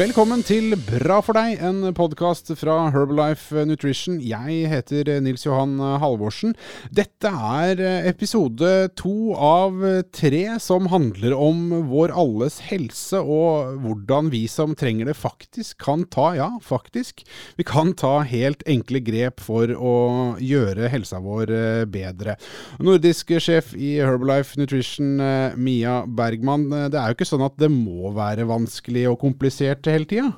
Velkommen 0.00 0.40
til 0.40 0.72
Bra 0.86 1.18
for 1.20 1.36
deg, 1.36 1.58
en 1.60 1.90
podkast 1.92 2.48
fra 2.56 2.86
Herbalife 2.88 3.66
Nutrition. 3.68 4.14
Jeg 4.24 4.70
heter 4.70 5.10
Nils 5.20 5.42
Johan 5.44 5.74
Halvorsen. 6.00 6.54
Dette 6.88 7.28
er 7.28 7.82
episode 8.08 8.70
to 8.96 9.34
av 9.36 9.76
tre 10.16 10.54
som 10.64 10.88
handler 10.88 11.34
om 11.36 11.82
vår 11.90 12.14
alles 12.16 12.56
helse, 12.70 13.20
og 13.20 13.74
hvordan 13.82 14.30
vi 14.32 14.46
som 14.48 14.72
trenger 14.72 15.10
det 15.10 15.18
faktisk 15.20 15.76
kan 15.84 16.06
ta, 16.08 16.30
ja, 16.38 16.48
faktisk, 16.64 17.20
vi 17.60 17.68
kan 17.68 17.92
ta 17.92 18.22
helt 18.24 18.64
enkle 18.64 19.04
grep 19.04 19.44
for 19.44 19.68
å 19.68 19.94
gjøre 20.40 20.88
helsa 20.94 21.20
vår 21.20 21.52
bedre. 21.92 22.38
Nordisk 22.80 23.34
sjef 23.36 23.76
i 23.76 23.98
Herbalife 24.00 24.56
Nutrition, 24.56 25.20
Mia 25.60 26.00
Bergman, 26.08 26.70
det 26.88 26.96
er 26.96 27.12
jo 27.12 27.20
ikke 27.20 27.30
sånn 27.34 27.44
at 27.50 27.60
det 27.60 27.68
må 27.68 28.16
være 28.16 28.48
vanskelig 28.48 29.04
og 29.12 29.20
komplisert 29.28 29.89
hele 29.94 30.08
tida? 30.10 30.30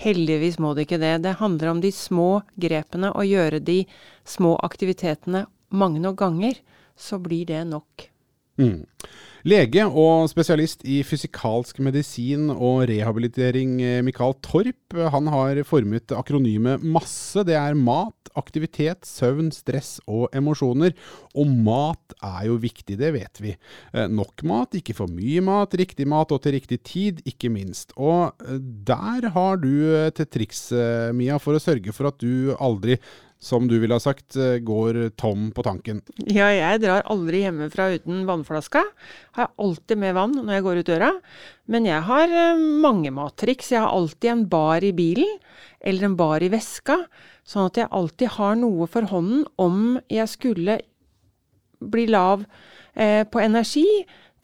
Heldigvis 0.00 0.56
må 0.62 0.72
det 0.74 0.86
ikke 0.86 1.00
det. 1.02 1.16
Det 1.24 1.36
handler 1.40 1.74
om 1.74 1.80
de 1.82 1.90
små 1.92 2.42
grepene, 2.60 3.10
og 3.12 3.28
gjøre 3.28 3.60
de 3.64 3.82
små 4.24 4.54
aktivitetene 4.64 5.44
mange 5.70 6.00
nok 6.00 6.16
ganger. 6.22 6.56
Så 6.96 7.18
blir 7.20 7.46
det 7.48 7.66
nok. 7.68 8.08
Mm. 8.60 8.84
Lege 9.48 9.86
og 9.88 10.26
spesialist 10.28 10.82
i 10.84 10.98
fysikalsk 11.06 11.78
medisin 11.80 12.50
og 12.52 12.82
rehabilitering, 12.90 13.78
eh, 13.80 14.00
Mikael 14.04 14.34
Torp, 14.44 14.92
han 14.92 15.30
har 15.32 15.62
formet 15.64 16.12
akronymet 16.12 16.84
MASSE. 16.84 17.46
Det 17.48 17.56
er 17.56 17.74
mat, 17.74 18.28
aktivitet, 18.36 19.08
søvn, 19.08 19.48
stress 19.50 19.96
og 20.06 20.28
emosjoner. 20.36 20.92
Og 21.34 21.48
mat 21.48 22.12
er 22.20 22.50
jo 22.50 22.58
viktig, 22.60 22.98
det 23.00 23.14
vet 23.16 23.40
vi. 23.40 23.56
Eh, 23.94 24.08
nok 24.12 24.44
mat, 24.44 24.76
ikke 24.76 24.94
for 24.94 25.08
mye 25.08 25.40
mat, 25.40 25.72
riktig 25.72 26.06
mat 26.06 26.30
og 26.36 26.42
til 26.42 26.58
riktig 26.58 26.82
tid, 26.84 27.24
ikke 27.24 27.48
minst. 27.48 27.96
Og 27.96 28.36
eh, 28.44 28.60
der 28.60 29.30
har 29.32 29.56
du 29.56 29.72
til 30.12 30.26
triks, 30.28 30.68
Mia, 31.16 31.38
for 31.40 31.56
å 31.56 31.62
sørge 31.62 31.96
for 31.96 32.12
at 32.12 32.20
du 32.20 32.52
aldri 32.60 32.98
som 33.40 33.64
du 33.68 33.78
ville 33.80 33.96
ha 33.96 34.00
sagt, 34.00 34.36
eh, 34.36 34.58
går 34.60 35.16
tom 35.16 35.48
på 35.56 35.64
tanken? 35.64 36.02
Ja, 36.28 36.50
jeg 36.52 36.82
drar 36.82 37.06
aldri 37.08 37.40
hjemmefra 37.46 37.88
uten 37.96 38.26
vannflaska. 38.28 38.84
Har 39.38 39.48
alltid 39.56 39.98
med 39.98 40.14
vann 40.14 40.36
når 40.36 40.52
jeg 40.58 40.66
går 40.66 40.80
ut 40.80 40.90
døra. 40.90 41.10
Men 41.72 41.88
jeg 41.88 42.04
har 42.04 42.28
eh, 42.28 42.60
mange 42.84 43.10
mattriks. 43.16 43.72
Jeg 43.72 43.80
har 43.80 43.96
alltid 43.96 44.30
en 44.34 44.46
bar 44.52 44.84
i 44.84 44.92
bilen, 44.92 45.38
eller 45.80 46.10
en 46.10 46.18
bar 46.20 46.44
i 46.44 46.52
veska. 46.52 46.98
Sånn 47.48 47.70
at 47.70 47.80
jeg 47.80 47.88
alltid 47.88 48.36
har 48.36 48.60
noe 48.60 48.86
for 48.92 49.08
hånden 49.08 49.46
om 49.56 49.96
jeg 50.12 50.28
skulle 50.28 50.82
bli 51.80 52.06
lav 52.12 52.44
eh, 52.92 53.24
på 53.24 53.40
energi, 53.40 53.86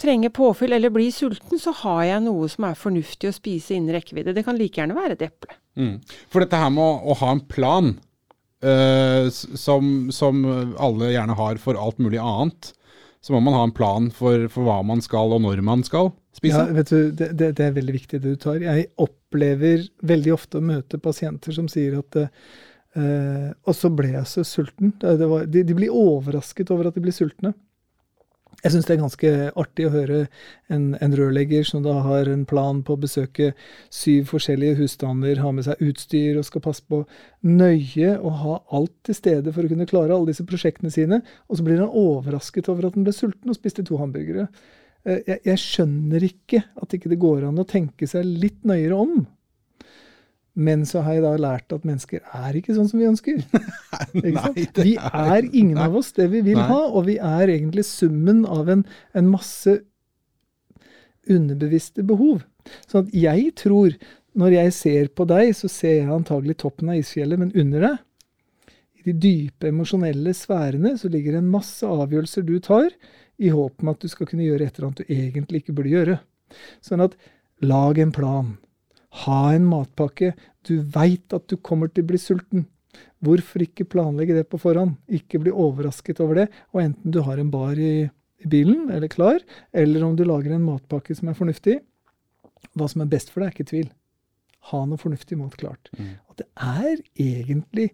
trenge 0.01 0.33
påfyll 0.33 0.73
eller 0.73 0.93
bli 0.93 1.11
sulten, 1.13 1.61
så 1.61 1.73
har 1.85 2.03
jeg 2.05 2.25
noe 2.25 2.49
som 2.49 2.65
er 2.69 2.81
fornuftig 2.81 3.29
å 3.29 3.37
spise 3.37 3.77
innen 3.77 3.93
rekkevidde. 3.97 4.33
Det 4.33 4.45
kan 4.49 4.57
like 4.57 4.81
gjerne 4.81 4.97
være 4.97 5.21
et 5.21 5.29
eple. 5.29 5.61
Mm. 5.77 5.97
For 6.33 6.41
dette 6.41 6.65
her 6.65 6.73
med 6.73 6.81
å, 6.81 7.13
å 7.13 7.21
ha 7.21 7.37
en 7.37 7.45
plan 7.45 7.95
uh, 8.65 9.29
som, 9.33 10.11
som, 10.15 10.43
alle 10.79 11.13
gjerne 11.13 11.37
har 11.39 11.61
for 11.63 11.79
alt 11.81 11.99
mulig 12.03 12.21
annet, 12.23 12.73
så 13.25 13.35
må 13.35 13.41
man 13.43 13.57
ha 13.57 13.65
en 13.67 13.75
plan 13.75 14.11
for, 14.15 14.47
for 14.53 14.69
hva 14.69 14.79
man 14.87 15.03
skal 15.03 15.35
og 15.35 15.43
når 15.43 15.63
man 15.67 15.83
skal 15.87 16.13
spise. 16.37 16.61
Ja, 16.61 16.77
vet 16.77 16.93
du, 16.93 17.11
det, 17.11 17.33
det, 17.35 17.53
det, 17.59 17.65
er 17.65 17.77
veldig 17.77 17.97
viktig 17.97 18.21
det 18.23 18.37
du 18.37 18.41
tar. 18.41 18.61
Jeg 18.63 18.89
opplever 19.03 19.87
veldig 20.07 20.35
ofte 20.37 20.61
å 20.61 20.67
møte 20.67 21.01
pasienter 21.03 21.57
som 21.57 21.69
sier 21.71 21.99
at 21.99 22.21
uh, 22.23 23.51
Og 23.67 23.75
så 23.77 23.91
ble 23.93 24.13
jeg 24.15 24.31
så 24.31 24.45
sulten. 24.47 24.95
Var, 25.03 25.49
de, 25.51 25.65
de 25.67 25.77
blir 25.77 25.95
overrasket 25.95 26.71
over 26.75 26.91
at 26.91 26.97
de 26.97 27.03
blir 27.05 27.17
sultne. 27.17 27.53
Jeg 28.65 28.73
syns 28.73 28.87
det 28.89 28.95
er 28.95 29.03
ganske 29.03 29.31
artig 29.61 29.85
å 29.87 29.93
høre 29.93 30.21
en, 30.73 30.87
en, 30.97 31.17
rørlegger 31.19 31.67
som 31.69 31.83
da 31.85 31.99
har 32.07 32.31
en 32.33 32.47
plan 32.49 32.81
på 32.87 32.97
å 32.97 33.01
besøke 33.03 33.51
syv 33.93 34.33
forskjellige 34.33 34.79
husstander, 34.81 35.43
ha 35.45 35.53
med 35.55 35.67
seg 35.69 35.83
utstyr 35.85 36.41
og 36.41 36.47
skal 36.49 36.65
passe 36.65 36.83
på 36.89 37.03
nøye 37.47 38.17
og 38.17 38.41
ha 38.41 38.57
alt 38.79 38.95
til 39.07 39.19
stede 39.19 39.53
for 39.53 39.67
å 39.67 39.73
kunne 39.73 39.89
klare 39.91 40.17
alle 40.17 40.33
disse 40.33 40.47
prosjektene 40.49 40.91
sine, 40.95 41.21
og 41.47 41.61
så 41.61 41.67
blir 41.67 41.85
han 41.85 41.93
overrasket 41.93 42.73
over 42.73 42.89
at 42.89 42.97
han 42.97 43.07
ble 43.07 43.15
sulten 43.15 43.53
og 43.53 43.59
spiste 43.59 43.85
to 43.87 44.01
hamburgere. 44.01 44.49
Eh, 45.07 45.21
jeg, 45.29 45.43
jeg 45.53 45.63
skjønner 45.63 46.27
ikke 46.33 46.65
at 46.83 46.97
ikke 46.97 47.13
det 47.13 47.23
går 47.23 47.47
an 47.51 47.63
å 47.63 47.69
tenke 47.69 48.09
seg 48.11 48.25
litt 48.27 48.65
nøyere 48.67 48.99
om. 49.05 49.27
Men 50.57 50.87
så 50.89 51.03
har 51.05 51.19
jeg 51.19 51.25
da 51.27 51.35
lært 51.37 51.75
at 51.75 51.85
mennesker 51.85 52.23
er 52.33 52.57
ikke 52.57 52.75
sånn 52.77 52.89
som 52.89 53.01
vi 53.01 53.09
ønsker. 53.11 53.43
Nei, 54.25 54.65
vi 54.81 54.95
er 54.97 55.49
ingen 55.51 55.77
av 55.85 55.99
oss 56.01 56.15
det 56.17 56.31
vi 56.33 56.41
vil 56.47 56.57
Nei. 56.57 56.69
ha, 56.71 56.79
og 56.89 57.05
vi 57.11 57.19
er 57.21 57.53
egentlig 57.53 57.85
summen 57.89 58.47
av 58.49 58.71
en, 58.73 58.87
en 59.13 59.29
masse 59.29 59.77
underbevisste 61.29 62.07
behov. 62.09 62.47
Sånn 62.89 63.07
at 63.07 63.15
jeg 63.17 63.53
tror, 63.61 63.95
når 64.37 64.57
jeg 64.57 64.75
ser 64.79 65.13
på 65.13 65.29
deg, 65.29 65.53
så 65.59 65.69
ser 65.71 66.01
jeg 66.01 66.13
antagelig 66.15 66.59
toppen 66.65 66.93
av 66.93 67.03
isfjellet, 67.03 67.41
men 67.41 67.53
under 67.53 67.89
deg, 67.91 68.03
i 68.97 69.07
de 69.11 69.17
dype 69.23 69.71
emosjonelle 69.71 70.33
sfærene, 70.35 70.97
så 70.97 71.13
ligger 71.13 71.37
det 71.37 71.45
en 71.45 71.53
masse 71.53 71.87
avgjørelser 71.87 72.47
du 72.49 72.57
tar, 72.65 72.89
i 73.37 73.53
håp 73.53 73.83
om 73.85 73.93
at 73.93 74.01
du 74.01 74.09
skal 74.09 74.29
kunne 74.31 74.47
gjøre 74.47 74.65
et 74.65 74.79
eller 74.79 74.89
annet 74.89 75.03
du 75.05 75.13
egentlig 75.13 75.61
ikke 75.61 75.77
burde 75.77 75.93
gjøre. 75.93 76.21
Sånn 76.85 77.05
at 77.05 77.19
lag 77.61 77.99
en 78.01 78.15
plan. 78.17 78.55
Ha 79.25 79.41
en 79.55 79.67
matpakke. 79.71 80.33
Du 80.67 80.79
veit 80.95 81.33
at 81.37 81.47
du 81.51 81.57
kommer 81.57 81.91
til 81.93 82.05
å 82.05 82.11
bli 82.11 82.21
sulten. 82.21 82.67
Hvorfor 83.25 83.65
ikke 83.65 83.89
planlegge 83.89 84.37
det 84.37 84.47
på 84.51 84.61
forhånd? 84.61 84.97
Ikke 85.09 85.41
bli 85.43 85.53
overrasket 85.53 86.21
over 86.25 86.43
det. 86.43 86.47
Og 86.75 86.83
enten 86.85 87.15
du 87.15 87.23
har 87.27 87.41
en 87.41 87.53
bar 87.53 87.79
i, 87.81 88.09
i 88.43 88.51
bilen, 88.51 88.91
eller 88.93 89.11
klar, 89.13 89.41
eller 89.73 90.05
om 90.05 90.17
du 90.17 90.25
lager 90.27 90.57
en 90.57 90.67
matpakke 90.67 91.17
som 91.17 91.31
er 91.31 91.39
fornuftig, 91.39 91.79
hva 92.77 92.89
som 92.91 93.05
er 93.05 93.11
best 93.13 93.33
for 93.33 93.43
deg, 93.43 93.53
er 93.53 93.57
ikke 93.57 93.71
tvil. 93.73 93.89
Ha 94.73 94.83
noe 94.89 95.01
fornuftig 95.01 95.39
mat 95.39 95.57
klart. 95.61 95.91
Mm. 95.97 96.13
At 96.33 96.43
det 96.43 96.49
er 96.59 97.01
egentlig 97.23 97.91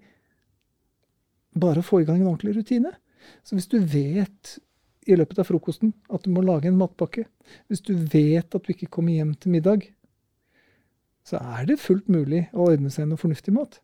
bare 1.53 1.83
å 1.83 1.87
få 1.87 2.03
i 2.03 2.07
gang 2.09 2.23
en 2.23 2.31
ordentlig 2.33 2.57
rutine. 2.57 2.95
Så 3.47 3.57
hvis 3.57 3.69
du 3.71 3.79
vet 3.79 4.57
i 5.07 5.17
løpet 5.19 5.41
av 5.43 5.49
frokosten 5.49 5.93
at 6.15 6.25
du 6.25 6.31
må 6.35 6.45
lage 6.47 6.71
en 6.71 6.79
matpakke, 6.79 7.27
hvis 7.71 7.83
du 7.85 7.93
vet 7.95 8.55
at 8.55 8.63
du 8.63 8.73
ikke 8.73 8.91
kommer 8.91 9.15
hjem 9.15 9.35
til 9.39 9.55
middag, 9.55 9.87
så 11.27 11.39
er 11.39 11.67
det 11.69 11.81
fullt 11.81 12.11
mulig 12.11 12.47
å 12.53 12.69
ordne 12.73 12.91
seg 12.93 13.09
noe 13.09 13.21
fornuftig 13.21 13.55
mat. 13.55 13.79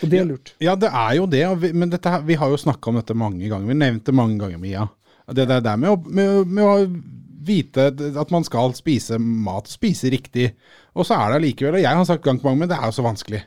Og 0.00 0.10
det 0.10 0.20
er 0.20 0.28
lurt. 0.28 0.54
Ja, 0.58 0.70
ja 0.70 0.76
det 0.78 0.90
er 0.90 1.14
jo 1.18 1.26
det. 1.30 1.44
Men 1.74 1.92
dette, 1.92 2.12
vi 2.26 2.38
har 2.38 2.50
jo 2.50 2.58
snakka 2.60 2.90
om 2.90 2.98
dette 3.00 3.16
mange 3.18 3.46
ganger. 3.50 3.66
Vi 3.70 3.78
nevnte 3.78 4.10
det 4.10 4.18
mange 4.18 4.38
ganger, 4.42 4.60
Mia. 4.62 4.86
Det 5.30 5.46
der, 5.46 5.62
der 5.62 5.78
med, 5.78 5.92
å, 5.92 5.98
med, 6.10 6.50
med, 6.50 6.64
å 6.66 7.44
vite 7.46 7.90
at 8.18 8.32
man 8.34 8.46
skal 8.46 8.74
spise 8.78 9.18
mat, 9.20 9.70
spise 9.70 10.10
riktig. 10.12 10.50
Og 10.94 11.06
så 11.06 11.18
er 11.18 11.30
det 11.30 11.40
allikevel, 11.40 11.78
og 11.78 11.84
jeg 11.84 12.00
har 12.00 12.08
sagt 12.08 12.26
gang 12.26 12.40
på 12.40 12.50
gang, 12.50 12.58
men 12.62 12.70
det 12.70 12.78
er 12.78 12.90
jo 12.90 12.96
så 12.98 13.06
vanskelig. 13.06 13.44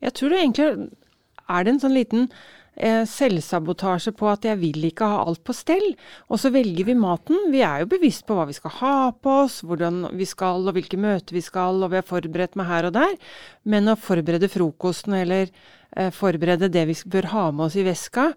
Jeg 0.00 0.16
tror 0.16 0.32
det 0.32 0.40
egentlig 0.40 0.70
er 1.50 1.66
det 1.66 1.74
en 1.74 1.82
sånn 1.82 1.96
liten 1.96 2.30
eh, 2.80 3.02
selvsabotasje 3.08 4.12
på 4.16 4.28
at 4.30 4.46
jeg 4.48 4.58
vil 4.60 4.88
ikke 4.88 5.08
ha 5.08 5.20
alt 5.26 5.42
på 5.46 5.54
stell. 5.56 5.86
Og 6.32 6.40
så 6.42 6.52
velger 6.54 6.88
vi 6.88 6.96
maten. 6.98 7.50
Vi 7.52 7.62
er 7.66 7.84
jo 7.84 7.90
bevisst 7.92 8.26
på 8.28 8.38
hva 8.38 8.46
vi 8.48 8.56
skal 8.56 8.74
ha 8.80 8.94
på 9.12 9.36
oss, 9.44 9.60
hvordan 9.66 10.08
vi 10.16 10.28
skal 10.28 10.64
og 10.64 10.76
hvilke 10.78 11.00
møter 11.00 11.36
vi 11.36 11.44
skal, 11.44 11.82
og 11.82 11.92
vi 11.92 12.00
har 12.00 12.08
forberedt 12.08 12.58
meg 12.58 12.70
her 12.70 12.88
og 12.88 12.96
der. 12.96 13.14
Men 13.68 13.92
å 13.92 13.98
forberede 14.00 14.50
frokosten 14.50 15.18
eller 15.20 15.48
eh, 15.50 16.10
forberede 16.14 16.72
det 16.72 16.86
vi 16.90 16.98
bør 17.14 17.32
ha 17.34 17.46
med 17.52 17.68
oss 17.68 17.78
i 17.80 17.86
veska, 17.86 18.30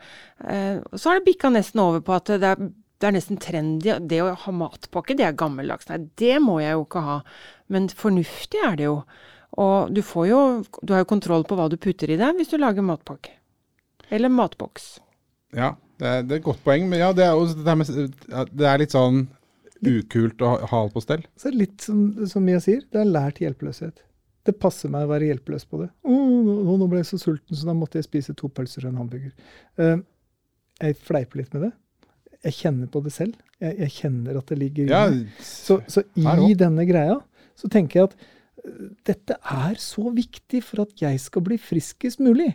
eh, 0.45 0.79
så 0.93 1.09
har 1.09 1.19
det 1.19 1.29
bikka 1.31 1.53
nesten 1.53 1.83
over 1.83 2.03
på 2.05 2.17
at 2.19 2.35
det 2.37 2.55
er 2.55 2.71
det 3.03 3.09
er 3.09 3.15
nesten 3.17 3.39
trendy. 3.41 3.97
Det 4.07 4.21
å 4.23 4.29
ha 4.45 4.51
matpakke, 4.55 5.17
det 5.19 5.25
er 5.27 5.35
gammeldags. 5.35 5.89
Nei, 5.89 6.05
det 6.15 6.37
må 6.39 6.61
jeg 6.61 6.77
jo 6.77 6.85
ikke 6.85 7.01
ha. 7.03 7.17
Men 7.67 7.89
fornuftig 7.91 8.61
er 8.63 8.77
det 8.79 8.87
jo. 8.87 8.93
Og 9.59 9.91
du 9.93 10.01
får 10.01 10.27
jo 10.29 10.41
Du 10.81 10.93
har 10.93 11.03
jo 11.03 11.11
kontroll 11.11 11.43
på 11.45 11.57
hva 11.59 11.67
du 11.69 11.75
putter 11.77 12.09
i 12.09 12.17
deg 12.17 12.39
hvis 12.39 12.53
du 12.53 12.57
lager 12.57 12.85
matpakke. 12.85 13.42
Eller 14.13 14.29
matboks. 14.29 14.95
Ja, 15.53 15.73
det 16.01 16.09
er, 16.09 16.25
det 16.25 16.35
er, 16.35 16.41
et 16.41 16.45
godt 16.45 16.63
poeng. 16.65 16.85
Men 16.89 17.01
ja, 17.01 17.11
det 17.15 17.25
er, 17.25 17.37
også, 17.37 17.57
det, 17.65 17.77
med, 17.79 18.17
det 18.53 18.69
er 18.69 18.81
litt 18.81 18.93
sånn 18.93 19.25
ukult 19.83 20.41
å 20.43 20.55
ha 20.69 20.79
alt 20.79 20.95
på 20.95 21.03
stell. 21.03 21.23
Så 21.35 21.49
det 21.49 21.53
er 21.53 21.61
litt 21.65 21.85
som, 21.85 22.01
som 22.29 22.49
jeg 22.49 22.63
sier, 22.65 22.81
det 22.93 23.01
er 23.01 23.09
lært 23.09 23.41
hjelpeløshet. 23.43 24.03
Det 24.43 24.55
passer 24.59 24.91
meg 24.91 25.05
å 25.05 25.11
være 25.13 25.29
hjelpeløs 25.29 25.65
på 25.69 25.79
det. 25.83 25.89
Oh, 26.07 26.75
nå 26.75 26.87
ble 26.91 26.99
jeg 26.99 27.13
så 27.13 27.19
sulten, 27.21 27.55
så 27.55 27.69
da 27.69 27.75
måtte 27.77 27.99
jeg 27.99 28.09
spise 28.09 28.35
to 28.35 28.49
pølser 28.51 28.85
og 28.85 28.91
en 28.91 28.99
hamburger. 29.03 29.31
Uh, 29.79 30.03
jeg 30.83 30.99
fleiper 30.99 31.39
litt 31.39 31.55
med 31.55 31.69
det. 31.69 31.71
Jeg 32.49 32.57
kjenner 32.57 32.89
på 32.91 32.99
det 33.05 33.13
selv. 33.15 33.37
Jeg, 33.63 33.77
jeg 33.85 33.95
kjenner 34.01 34.39
at 34.39 34.51
det 34.51 34.59
ligger 34.59 34.89
i 34.89 34.91
ja, 34.91 35.03
Så, 35.47 35.79
så 35.87 36.03
i 36.19 36.55
denne 36.59 36.83
greia 36.89 37.21
så 37.55 37.69
tenker 37.71 38.01
jeg 38.01 38.09
at 38.09 38.17
uh, 38.19 38.89
dette 39.07 39.39
er 39.39 39.79
så 39.79 40.11
viktig 40.11 40.63
for 40.67 40.83
at 40.83 41.05
jeg 41.05 41.23
skal 41.23 41.45
bli 41.47 41.59
friskest 41.61 42.23
mulig. 42.23 42.51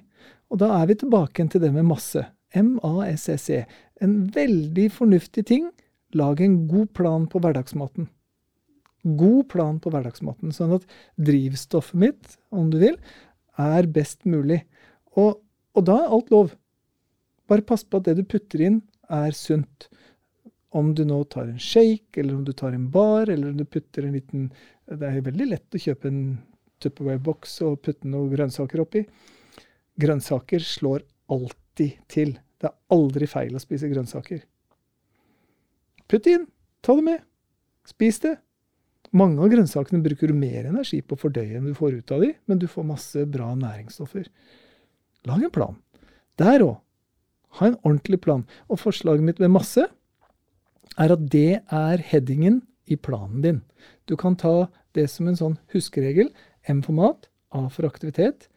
Og 0.48 0.60
da 0.62 0.70
er 0.78 0.88
vi 0.88 0.98
tilbake 1.02 1.46
til 1.52 1.62
det 1.62 1.72
med 1.74 1.86
masse. 1.88 2.24
M-A-S-S-E. 2.56 3.64
En 4.00 4.20
veldig 4.32 4.86
fornuftig 4.94 5.44
ting. 5.50 5.68
Lag 6.16 6.40
en 6.40 6.62
god 6.70 6.92
plan 6.96 7.26
på 7.28 7.40
hverdagsmaten. 7.44 8.08
God 9.18 9.48
plan 9.52 9.76
på 9.80 9.92
hverdagsmaten, 9.92 10.52
sånn 10.52 10.74
at 10.78 10.86
drivstoffet 11.20 12.00
mitt, 12.00 12.38
om 12.50 12.70
du 12.72 12.78
vil, 12.80 12.96
er 13.60 13.86
best 13.92 14.24
mulig. 14.28 14.62
Og, 15.16 15.38
og 15.76 15.86
da 15.86 16.00
er 16.02 16.16
alt 16.16 16.32
lov. 16.34 16.56
Bare 17.48 17.64
pass 17.64 17.84
på 17.84 18.00
at 18.00 18.08
det 18.08 18.18
du 18.18 18.26
putter 18.28 18.64
inn, 18.64 18.82
er 19.08 19.32
sunt. 19.36 19.88
Om 20.76 20.92
du 20.96 21.04
nå 21.08 21.22
tar 21.32 21.46
en 21.48 21.60
shake, 21.60 22.18
eller 22.20 22.36
om 22.36 22.44
du 22.44 22.52
tar 22.52 22.74
en 22.76 22.90
bar, 22.92 23.28
eller 23.28 23.52
om 23.52 23.56
du 23.60 23.64
putter 23.64 24.04
en 24.04 24.16
liten 24.16 24.50
Det 24.88 25.04
er 25.04 25.24
veldig 25.24 25.46
lett 25.50 25.76
å 25.76 25.80
kjøpe 25.80 26.08
en 26.08 26.20
Tupperware-boks 26.80 27.58
og 27.66 27.80
putte 27.84 28.08
noen 28.08 28.30
grønnsaker 28.32 28.80
oppi. 28.80 29.02
Grønnsaker 29.98 30.62
slår 30.62 31.04
alltid 31.32 31.98
til. 32.10 32.36
Det 32.58 32.70
er 32.70 32.76
aldri 32.94 33.28
feil 33.30 33.56
å 33.56 33.62
spise 33.62 33.90
grønnsaker. 33.90 34.42
Putt 36.08 36.24
det 36.24 36.36
inn. 36.38 36.46
Ta 36.82 36.94
det 36.96 37.04
med. 37.06 37.24
Spis 37.88 38.20
det. 38.24 38.36
Mange 39.16 39.40
av 39.40 39.50
grønnsakene 39.52 40.04
bruker 40.04 40.28
du 40.28 40.36
mer 40.36 40.68
energi 40.68 41.00
på 41.00 41.16
å 41.16 41.22
fordøye 41.22 41.56
enn 41.58 41.68
du 41.70 41.74
får 41.76 42.00
ut 42.00 42.12
av 42.12 42.24
dem, 42.24 42.34
men 42.46 42.60
du 42.60 42.66
får 42.68 42.84
masse 42.86 43.24
bra 43.30 43.54
næringsstoffer. 43.56 44.26
Lag 45.28 45.44
en 45.44 45.54
plan. 45.54 45.78
Der 46.40 46.64
òg. 46.64 46.76
Ha 47.58 47.70
en 47.70 47.78
ordentlig 47.80 48.20
plan. 48.24 48.44
Og 48.68 48.80
forslaget 48.82 49.24
mitt 49.24 49.40
med 49.40 49.54
masse 49.54 49.86
er 50.98 51.14
at 51.14 51.24
det 51.32 51.62
er 51.64 52.04
headingen 52.10 52.60
i 52.88 52.96
planen 52.96 53.42
din. 53.44 53.62
Du 54.06 54.16
kan 54.16 54.36
ta 54.36 54.68
det 54.96 55.08
som 55.12 55.28
en 55.28 55.38
sånn 55.38 55.56
huskeregel. 55.72 56.30
M 56.68 56.82
for 56.84 56.96
mat, 56.96 57.28
A 57.48 57.64
for 57.72 57.88
aktivitet, 57.88 58.50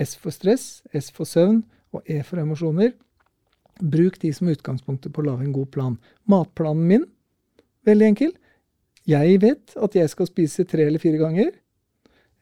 S 0.00 0.14
for 0.18 0.34
stress, 0.34 0.82
S 0.92 1.10
for 1.14 1.28
søvn 1.28 1.62
og 1.94 2.02
E 2.10 2.20
for 2.26 2.42
emosjoner. 2.42 2.94
Bruk 3.80 4.20
de 4.22 4.30
som 4.34 4.50
utgangspunktet 4.50 5.12
på 5.14 5.22
å 5.22 5.28
lage 5.28 5.46
en 5.46 5.54
god 5.54 5.70
plan. 5.74 5.98
Matplanen 6.30 6.86
min, 6.90 7.06
veldig 7.86 8.08
enkel. 8.12 8.32
Jeg 9.08 9.40
vet 9.42 9.74
at 9.76 9.98
jeg 9.98 10.10
skal 10.10 10.30
spise 10.30 10.66
tre 10.68 10.86
eller 10.86 11.02
fire 11.02 11.20
ganger. 11.20 11.50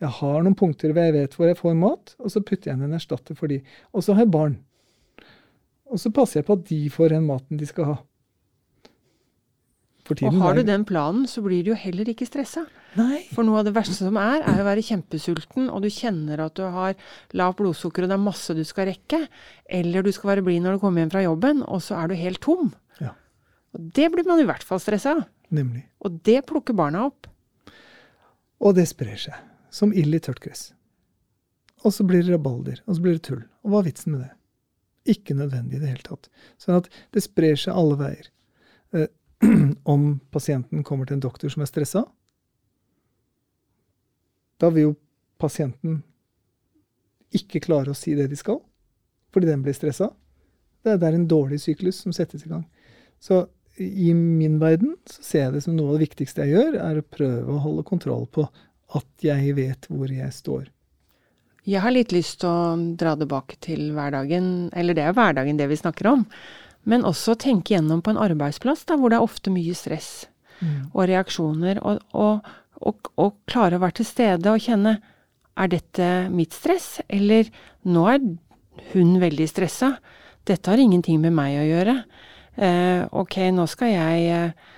Jeg 0.02 0.16
har 0.18 0.42
noen 0.42 0.58
punkter 0.58 0.92
hvor 0.92 1.06
jeg 1.06 1.14
vet 1.14 1.34
hvor 1.36 1.48
jeg 1.48 1.58
får 1.58 1.78
mat, 1.78 2.14
og 2.18 2.32
så 2.34 2.42
putter 2.42 2.70
jeg 2.70 2.78
inn 2.78 2.86
en 2.88 2.98
erstatter 2.98 3.38
for 3.38 3.50
de. 3.50 3.60
Og 3.94 4.04
så 4.04 4.16
har 4.16 4.26
jeg 4.26 4.34
barn. 4.34 4.56
Og 5.92 6.00
så 6.00 6.12
passer 6.14 6.40
jeg 6.40 6.48
på 6.48 6.56
at 6.58 6.64
de 6.70 6.80
får 6.90 7.14
den 7.14 7.28
maten 7.28 7.60
de 7.60 7.68
skal 7.68 7.90
ha. 7.90 7.96
For 10.02 10.18
tiden, 10.18 10.40
og 10.40 10.42
har 10.42 10.56
du 10.58 10.64
den 10.66 10.82
planen, 10.86 11.28
så 11.30 11.44
blir 11.44 11.62
du 11.62 11.70
jo 11.70 11.78
heller 11.78 12.08
ikke 12.10 12.26
stressa. 12.26 12.64
Nei. 12.98 13.20
For 13.32 13.46
noe 13.46 13.60
av 13.60 13.68
det 13.68 13.74
verste 13.76 13.94
som 13.94 14.18
er, 14.18 14.42
er 14.42 14.58
å 14.58 14.66
være 14.66 14.82
kjempesulten, 14.84 15.68
og 15.70 15.84
du 15.84 15.88
kjenner 15.94 16.42
at 16.42 16.56
du 16.58 16.64
har 16.74 16.96
lavt 17.38 17.60
blodsukker, 17.60 18.04
og 18.04 18.10
det 18.10 18.16
er 18.18 18.24
masse 18.24 18.56
du 18.58 18.64
skal 18.66 18.90
rekke. 18.90 19.22
Eller 19.70 20.02
du 20.02 20.10
skal 20.14 20.34
være 20.34 20.44
blid 20.48 20.64
når 20.64 20.76
du 20.76 20.82
kommer 20.82 21.04
hjem 21.04 21.12
fra 21.14 21.22
jobben, 21.22 21.62
og 21.62 21.84
så 21.86 22.00
er 22.00 22.10
du 22.10 22.18
helt 22.18 22.42
tom. 22.42 22.72
Ja. 22.98 23.14
Og 23.76 23.86
det 23.94 24.10
blir 24.12 24.26
man 24.26 24.42
i 24.42 24.48
hvert 24.48 24.66
fall 24.66 24.82
stressa 24.82 25.14
av. 25.20 25.24
Nemlig. 25.54 25.86
Og 26.02 26.18
det 26.26 26.40
plukker 26.50 26.76
barna 26.76 27.06
opp. 27.06 27.30
Og 28.62 28.74
det 28.74 28.88
sprer 28.90 29.16
seg. 29.28 29.38
Som 29.72 29.94
ild 29.96 30.18
i 30.18 30.20
tørt 30.20 30.42
gress. 30.42 30.72
Og 31.86 31.94
så 31.94 32.04
blir 32.06 32.26
det 32.26 32.34
rabalder, 32.34 32.82
og 32.86 32.98
så 32.98 33.04
blir 33.04 33.16
det 33.16 33.24
tull. 33.26 33.42
Og 33.62 33.72
hva 33.72 33.80
er 33.80 33.88
vitsen 33.88 34.16
med 34.16 34.26
det? 34.26 34.32
Ikke 35.14 35.34
nødvendig 35.34 35.78
i 35.78 35.82
det 35.82 35.94
hele 35.94 36.06
tatt. 36.06 36.28
Sånn 36.60 36.78
at 36.82 36.90
det 37.14 37.24
sprer 37.24 37.58
seg 37.58 37.74
alle 37.78 37.96
veier. 37.98 38.28
Om 39.94 40.20
pasienten 40.30 40.84
kommer 40.86 41.08
til 41.08 41.18
en 41.18 41.24
doktor 41.24 41.52
som 41.52 41.64
er 41.64 41.70
stressa, 41.70 42.04
da 44.62 44.70
vil 44.70 44.90
jo 44.90 44.92
pasienten 45.42 46.02
ikke 47.34 47.62
klare 47.64 47.90
å 47.90 47.98
si 47.98 48.14
det 48.14 48.28
de 48.30 48.38
skal, 48.38 48.60
fordi 49.34 49.48
den 49.48 49.64
blir 49.64 49.74
stressa. 49.74 50.12
Det 50.82 50.94
er 50.94 51.16
en 51.16 51.26
dårlig 51.30 51.58
syklus 51.62 52.02
som 52.04 52.14
settes 52.14 52.44
i 52.46 52.50
gang. 52.52 52.62
Så 53.22 53.46
i 53.80 54.12
min 54.14 54.58
verden 54.60 54.96
så 55.08 55.22
ser 55.24 55.46
jeg 55.46 55.56
det 55.56 55.64
som 55.64 55.74
noe 55.76 55.92
av 55.92 55.98
det 55.98 56.08
viktigste 56.08 56.44
jeg 56.44 56.58
gjør, 56.58 56.78
er 56.82 57.00
å 57.00 57.08
prøve 57.16 57.54
å 57.54 57.62
holde 57.64 57.86
kontroll 57.88 58.26
på 58.30 58.46
at 58.92 59.24
jeg 59.24 59.54
vet 59.56 59.88
hvor 59.88 60.10
jeg 60.12 60.28
står. 60.36 60.68
Jeg 61.62 61.78
har 61.84 61.94
litt 61.94 62.12
lyst 62.12 62.40
til 62.42 62.50
å 62.50 62.74
dra 62.98 63.14
tilbake 63.16 63.56
til 63.62 63.92
hverdagen, 63.94 64.68
eller 64.74 64.98
det 64.98 65.06
er 65.06 65.14
hverdagen 65.16 65.60
det 65.60 65.68
vi 65.70 65.78
snakker 65.78 66.10
om. 66.10 66.24
Men 66.88 67.06
også 67.06 67.36
tenke 67.38 67.76
gjennom 67.76 68.02
på 68.02 68.12
en 68.12 68.20
arbeidsplass 68.20 68.84
da, 68.88 68.98
hvor 68.98 69.12
det 69.12 69.20
er 69.20 69.26
ofte 69.26 69.52
mye 69.54 69.74
stress 69.78 70.26
mm. 70.60 70.90
og 70.92 71.06
reaksjoner. 71.10 71.80
Og, 71.86 72.02
og, 72.18 72.48
og, 72.82 73.12
og, 73.14 73.36
klare 73.50 73.78
å 73.78 73.84
være 73.84 74.00
til 74.00 74.08
stede 74.08 74.50
og 74.50 74.64
kjenne 74.64 74.96
er 75.60 75.68
dette 75.70 76.08
mitt 76.32 76.56
stress, 76.56 76.96
eller 77.12 77.50
nå 77.84 78.06
er 78.08 78.22
hun 78.92 79.16
veldig 79.22 79.48
stressa. 79.50 79.94
Dette 80.48 80.72
har 80.72 80.80
ingenting 80.80 81.20
med 81.22 81.36
meg 81.36 81.60
å 81.60 81.66
gjøre. 81.68 81.96
Eh, 82.56 83.02
ok, 83.22 83.38
nå 83.54 83.66
skal 83.70 83.92
jeg 83.92 84.30
eh, 84.32 84.70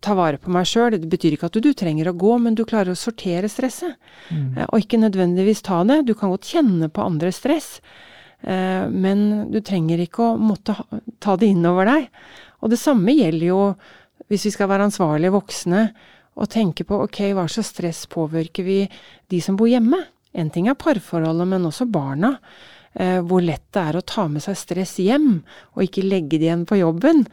ta 0.00 0.16
vare 0.16 0.40
på 0.40 0.52
meg 0.52 0.68
sjøl. 0.68 0.96
Det 0.96 1.08
betyr 1.12 1.36
ikke 1.36 1.50
at 1.50 1.56
du, 1.56 1.62
du, 1.64 1.72
trenger 1.76 2.10
å 2.10 2.16
gå, 2.16 2.36
men 2.42 2.56
du 2.58 2.64
klarer 2.68 2.94
å 2.94 2.98
sortere 2.98 3.48
stresset. 3.52 3.96
Mm. 4.32 4.56
Eh, 4.56 4.66
og 4.66 4.82
ikke 4.82 5.00
nødvendigvis 5.00 5.62
ta 5.66 5.82
det. 5.88 6.02
Du 6.08 6.14
kan 6.16 6.32
godt 6.32 6.48
kjenne 6.50 6.90
på 6.92 7.04
andres 7.04 7.40
stress. 7.42 7.76
Eh, 8.42 8.86
men 8.88 9.50
du 9.52 9.60
trenger 9.64 10.00
ikke 10.00 10.30
å 10.30 10.38
måtte 10.40 10.76
ta 11.20 11.36
det 11.36 11.50
innover 11.52 11.88
deg. 11.90 12.08
Og 12.60 12.72
det 12.72 12.80
samme 12.80 13.14
gjelder 13.16 13.46
jo 13.50 13.60
hvis 14.30 14.46
vi 14.46 14.54
skal 14.54 14.70
være 14.70 14.86
ansvarlige 14.86 15.34
voksne 15.34 15.86
og 16.40 16.50
tenke 16.52 16.86
på 16.86 17.00
ok, 17.04 17.22
hva 17.34 17.46
slags 17.50 17.72
stress 17.74 18.04
påvirker 18.10 18.64
vi 18.64 18.80
de 19.32 19.40
som 19.42 19.56
bor 19.58 19.68
hjemme? 19.68 19.98
En 20.30 20.52
ting 20.54 20.68
er 20.70 20.78
parforholdet, 20.78 21.48
men 21.50 21.66
også 21.66 21.88
barna. 21.90 22.36
Eh, 22.94 23.18
hvor 23.26 23.42
lett 23.42 23.66
det 23.74 23.82
er 23.82 23.98
å 23.98 24.06
ta 24.06 24.28
med 24.30 24.42
seg 24.44 24.58
stress 24.58 24.96
hjem, 25.02 25.42
og 25.74 25.82
ikke 25.84 26.06
legge 26.06 26.38
det 26.38 26.46
igjen 26.46 26.64
på 26.66 26.78
jobben. 26.78 27.24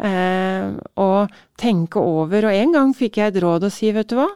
Eh, 0.00 0.72
og 1.00 1.36
tenke 1.60 2.00
over. 2.00 2.48
Og 2.48 2.56
en 2.56 2.74
gang 2.74 2.96
fikk 2.96 3.20
jeg 3.20 3.34
et 3.34 3.42
råd 3.44 3.68
å 3.68 3.72
si, 3.72 3.92
vet 3.96 4.08
du 4.12 4.18
hva, 4.20 4.30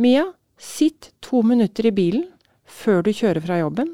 Mia, 0.00 0.26
sitt 0.60 1.10
to 1.22 1.42
minutter 1.44 1.88
i 1.90 1.94
bilen 1.94 2.28
før 2.64 3.02
du 3.04 3.10
kjører 3.12 3.42
fra 3.44 3.58
jobben 3.60 3.90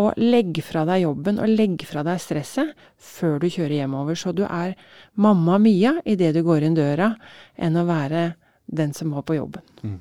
og 0.00 0.16
legg 0.20 0.60
fra 0.64 0.84
deg 0.88 1.02
jobben 1.04 1.40
og 1.42 1.50
legg 1.50 1.82
fra 1.88 2.04
deg 2.06 2.20
stresset 2.22 2.72
før 2.96 3.42
du 3.42 3.48
kjører 3.48 3.82
hjemover. 3.82 4.16
Så 4.18 4.32
du 4.36 4.44
er 4.46 4.76
mamma 5.14 5.58
Mia 5.62 5.98
idet 6.08 6.32
du 6.36 6.42
går 6.46 6.68
inn 6.68 6.78
døra, 6.78 7.12
enn 7.56 7.76
å 7.76 7.84
være 7.88 8.32
den 8.72 8.94
som 8.96 9.12
var 9.12 9.26
på 9.28 9.36
jobben. 9.36 9.64
Mm. 9.82 10.00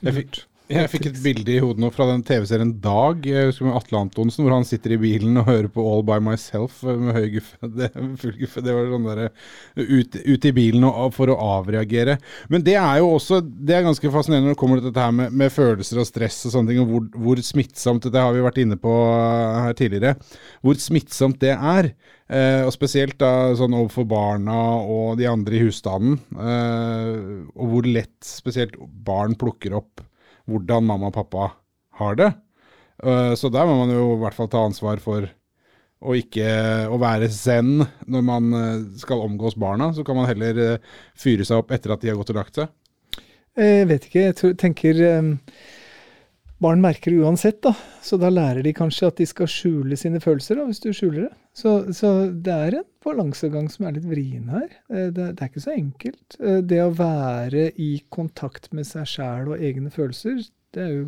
Jeg 0.00 0.16
fikk, 0.16 0.40
jeg 0.70 0.90
fikk 0.92 1.06
et 1.08 1.18
bilde 1.22 1.50
i 1.50 1.60
hodet 1.62 1.82
nå 1.82 1.88
fra 1.90 2.06
den 2.10 2.22
TV-serien 2.26 2.72
Dag 2.82 3.24
med 3.26 3.74
Atle 3.74 4.02
Antonsen, 4.04 4.44
hvor 4.44 4.54
han 4.54 4.66
sitter 4.66 4.94
i 4.94 5.00
bilen 5.02 5.40
og 5.40 5.48
hører 5.48 5.68
på 5.72 5.82
All 5.82 6.04
By 6.06 6.20
Myself 6.22 6.82
med 6.86 7.16
høy 7.16 7.26
guffe. 7.36 7.56
Det, 7.80 7.88
guffe, 8.38 8.62
det 8.64 8.74
var 8.74 8.90
sånn 8.90 9.06
derre 9.08 9.28
ut, 9.76 10.14
ut, 10.14 10.46
i 10.46 10.52
bilen 10.54 10.84
og, 10.86 11.14
for 11.16 11.32
å 11.32 11.38
avreagere. 11.58 12.18
Men 12.52 12.64
det 12.66 12.76
er 12.78 13.00
jo 13.00 13.12
også 13.16 13.40
det 13.42 13.76
er 13.76 13.86
ganske 13.86 14.12
fascinerende 14.12 14.50
når 14.50 14.56
det 14.56 14.60
kommer 14.60 14.80
til 14.80 14.90
dette 14.90 15.06
her 15.06 15.14
med, 15.16 15.34
med 15.42 15.54
følelser 15.54 16.02
og 16.02 16.08
stress 16.08 16.38
og 16.48 16.54
sånne 16.54 16.72
ting, 16.72 16.82
og 16.82 16.92
hvor, 16.92 17.08
hvor 17.24 17.42
smittsomt 17.44 18.06
Dette 18.06 18.22
har 18.22 18.34
vi 18.36 18.44
vært 18.44 18.60
inne 18.62 18.78
på 18.80 18.92
her 18.92 19.74
tidligere. 19.78 20.14
Hvor 20.64 20.78
smittsomt 20.80 21.40
det 21.42 21.54
er. 21.56 21.90
Eh, 22.30 22.62
og 22.62 22.70
spesielt 22.74 23.16
da 23.18 23.50
sånn 23.58 23.74
overfor 23.74 24.06
barna 24.10 24.58
og 24.84 25.18
de 25.18 25.26
andre 25.30 25.58
i 25.58 25.64
husstanden. 25.64 26.20
Eh, 26.36 27.42
og 27.56 27.74
hvor 27.74 27.90
lett 27.90 28.18
spesielt 28.26 28.78
barn 28.78 29.34
plukker 29.38 29.74
opp 29.80 30.04
hvordan 30.50 30.86
mamma 30.86 31.10
og 31.10 31.16
pappa 31.16 31.50
har 32.00 32.16
det. 32.18 32.30
Uh, 33.00 33.32
så 33.38 33.48
der 33.52 33.68
må 33.68 33.78
man 33.80 33.94
jo 33.94 34.14
i 34.14 34.20
hvert 34.24 34.36
fall 34.36 34.50
ta 34.52 34.64
ansvar 34.66 35.00
for 35.02 35.28
å 36.00 36.16
ikke 36.16 36.48
å 36.88 36.96
være 37.00 37.28
zen 37.32 37.82
når 38.08 38.24
man 38.24 38.52
uh, 38.56 38.82
skal 39.00 39.24
omgås 39.24 39.56
barna. 39.60 39.90
Så 39.96 40.04
kan 40.06 40.18
man 40.18 40.28
heller 40.28 40.60
uh, 40.76 40.96
fyre 41.18 41.46
seg 41.46 41.62
opp 41.62 41.72
etter 41.76 41.94
at 41.94 42.02
de 42.02 42.12
har 42.12 42.18
gått 42.20 42.32
og 42.34 42.40
lagt 42.40 42.60
seg. 42.60 42.72
Jeg 43.60 43.88
vet 43.90 44.06
ikke. 44.06 44.26
Jeg 44.28 44.36
tror, 44.38 44.56
tenker 44.60 45.04
Barn 46.60 46.82
merker 46.84 47.14
det 47.14 47.22
uansett, 47.24 47.62
da. 47.64 47.72
Så 48.04 48.18
da 48.20 48.28
lærer 48.32 48.60
de 48.64 48.74
kanskje 48.76 49.08
at 49.08 49.20
de 49.20 49.26
skal 49.28 49.48
skjule 49.48 49.96
sine 49.96 50.20
følelser, 50.20 50.58
da, 50.60 50.66
hvis 50.68 50.82
du 50.84 50.90
skjuler 50.92 51.22
det. 51.24 51.32
Så, 51.56 51.72
så 51.96 52.10
det 52.30 52.56
er 52.66 52.76
en 52.82 52.86
balansegang 53.04 53.70
som 53.72 53.88
er 53.88 53.96
litt 53.96 54.08
vrien 54.08 54.50
her. 54.52 54.68
Det, 54.90 55.14
det, 55.16 55.38
er 55.40 55.48
ikke 55.48 55.64
så 55.64 55.72
enkelt. 55.72 56.36
Det 56.68 56.82
å 56.84 56.92
være 56.96 57.70
i 57.80 57.90
kontakt 58.12 58.68
med 58.76 58.88
seg 58.88 59.08
sjæl 59.08 59.54
og 59.54 59.64
egne 59.70 59.92
følelser, 59.94 60.44
det 60.76 60.84
er 60.84 60.94
jo 60.98 61.06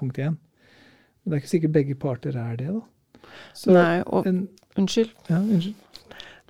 punkt 0.00 0.20
én. 0.20 0.36
Men 0.36 1.32
det 1.32 1.38
er 1.38 1.44
ikke 1.44 1.54
sikkert 1.56 1.76
begge 1.78 1.96
parter 2.00 2.36
er 2.36 2.60
det, 2.60 2.68
da. 2.76 3.30
Så 3.56 3.72
Nei, 3.72 4.02
og 4.04 4.28
en, 4.28 4.44
Unnskyld. 4.78 5.16
Ja, 5.30 5.40
unnskyld. 5.40 5.76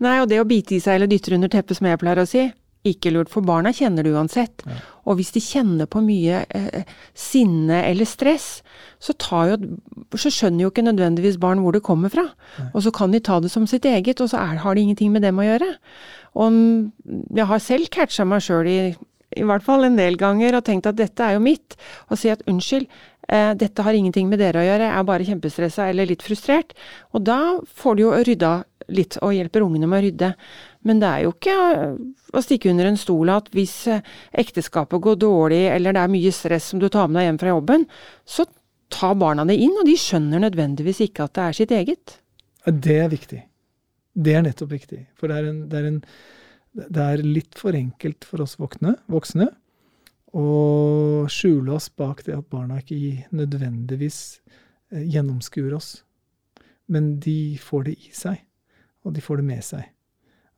Nei, 0.01 0.17
og 0.23 0.31
det 0.31 0.41
å 0.41 0.49
bite 0.49 0.77
i 0.77 0.81
seg 0.81 0.97
eller 0.97 1.11
dytte 1.11 1.35
under 1.37 1.51
teppet, 1.53 1.77
som 1.77 1.89
jeg 1.89 2.01
pleier 2.01 2.23
å 2.23 2.29
si, 2.29 2.47
ikke 2.87 3.13
lurt, 3.13 3.29
for 3.29 3.45
barna 3.45 3.73
kjenner 3.77 4.07
det 4.07 4.15
uansett. 4.15 4.63
Ja. 4.65 4.79
Og 5.11 5.19
hvis 5.19 5.33
de 5.35 5.43
kjenner 5.45 5.89
på 5.91 6.01
mye 6.05 6.45
eh, 6.49 6.87
sinne 7.17 7.83
eller 7.89 8.09
stress, 8.09 8.63
så, 9.03 9.15
jo, 9.51 9.59
så, 10.15 10.33
skjønner 10.33 10.65
jo 10.65 10.71
ikke 10.73 10.87
nødvendigvis 10.87 11.37
barn 11.43 11.61
hvor 11.65 11.77
det 11.77 11.85
kommer 11.85 12.13
fra. 12.13 12.25
Ja. 12.57 12.71
Og 12.73 12.87
så 12.87 12.95
kan 12.95 13.13
de 13.13 13.21
ta 13.21 13.41
det 13.41 13.53
som 13.53 13.69
sitt 13.69 13.89
eget, 13.89 14.21
og 14.21 14.33
så 14.33 14.41
er, 14.41 14.63
har 14.65 14.75
det 14.77 14.87
ingenting 14.87 15.13
med 15.13 15.27
dem 15.27 15.41
å 15.41 15.47
gjøre. 15.47 15.71
Og 16.41 16.59
jeg 17.37 17.49
har 17.53 17.63
selv 17.63 17.93
catcha 17.93 18.25
meg 18.29 18.45
sjøl 18.47 18.71
i, 18.71 18.81
i 19.37 19.47
hvert 19.47 19.67
fall 19.67 19.85
en 19.87 19.99
del 19.99 20.17
ganger 20.21 20.57
og 20.57 20.67
tenkt 20.67 20.89
at 20.89 20.99
dette 20.99 21.27
er 21.27 21.37
jo 21.37 21.45
mitt, 21.45 21.77
og 22.09 22.21
si 22.21 22.33
at 22.33 22.45
unnskyld, 22.49 22.89
eh, 23.29 23.53
dette 23.61 23.85
har 23.85 23.97
ingenting 23.97 24.31
med 24.31 24.41
dere 24.41 24.63
å 24.63 24.67
gjøre, 24.67 24.89
jeg 24.89 25.03
er 25.03 25.09
bare 25.13 25.29
kjempestressa 25.29 25.91
eller 25.91 26.09
litt 26.09 26.25
frustrert. 26.25 26.73
Og 27.13 27.27
da 27.29 27.41
får 27.83 27.99
du 27.99 28.07
jo 28.07 28.17
rydda 28.17 28.55
litt 28.91 29.19
og 29.23 29.35
hjelper 29.37 29.65
ungene 29.65 29.89
med 29.91 30.01
å 30.01 30.07
rydde. 30.07 30.31
Men 30.89 31.03
det 31.03 31.09
er 31.11 31.25
jo 31.27 31.35
ikke 31.35 31.57
å 32.33 32.43
stikke 32.45 32.71
under 32.73 32.89
en 32.89 32.99
stol 33.01 33.33
at 33.35 33.51
hvis 33.53 33.75
eh, 33.93 34.07
ekteskapet 34.43 35.03
går 35.05 35.19
dårlig, 35.21 35.63
eller 35.75 35.97
det 35.97 36.05
er 36.05 36.15
mye 36.15 36.33
stress 36.33 36.71
som 36.73 36.81
du 36.81 36.89
tar 36.89 37.11
med 37.11 37.21
deg 37.21 37.29
hjem 37.29 37.41
fra 37.43 37.53
jobben, 37.53 37.87
så 38.25 38.47
tar 38.91 39.19
barna 39.21 39.45
det 39.49 39.59
inn, 39.61 39.77
og 39.77 39.87
de 39.87 39.97
skjønner 40.01 40.43
nødvendigvis 40.47 41.03
ikke 41.07 41.29
at 41.29 41.37
det 41.37 41.47
er 41.47 41.59
sitt 41.61 41.75
eget. 41.77 42.17
Det 42.65 42.97
er 43.05 43.13
viktig. 43.13 43.43
Det 44.21 44.37
er 44.37 44.45
nettopp 44.45 44.73
viktig. 44.73 45.05
For 45.19 45.31
det 45.31 45.39
er, 45.39 45.51
en, 45.53 45.61
det 45.71 45.79
er, 45.79 45.91
en, 45.91 46.01
det 46.97 47.07
er 47.07 47.25
litt 47.25 47.61
for 47.61 47.77
enkelt 47.77 48.27
for 48.27 48.45
oss 48.47 48.57
voksne, 48.61 48.97
voksne 49.13 49.51
å 50.37 51.27
skjule 51.31 51.75
oss 51.75 51.89
bak 51.99 52.23
det 52.27 52.37
at 52.37 52.51
barna 52.53 52.79
ikke 52.81 53.27
nødvendigvis 53.35 54.41
eh, 54.93 55.07
gjennomskuer 55.11 55.75
oss. 55.75 56.05
Men 56.91 57.17
de 57.23 57.59
får 57.63 57.89
det 57.89 57.97
i 57.99 58.13
seg, 58.15 58.43
og 59.07 59.15
de 59.15 59.25
får 59.25 59.41
det 59.41 59.49
med 59.51 59.65
seg. 59.67 59.89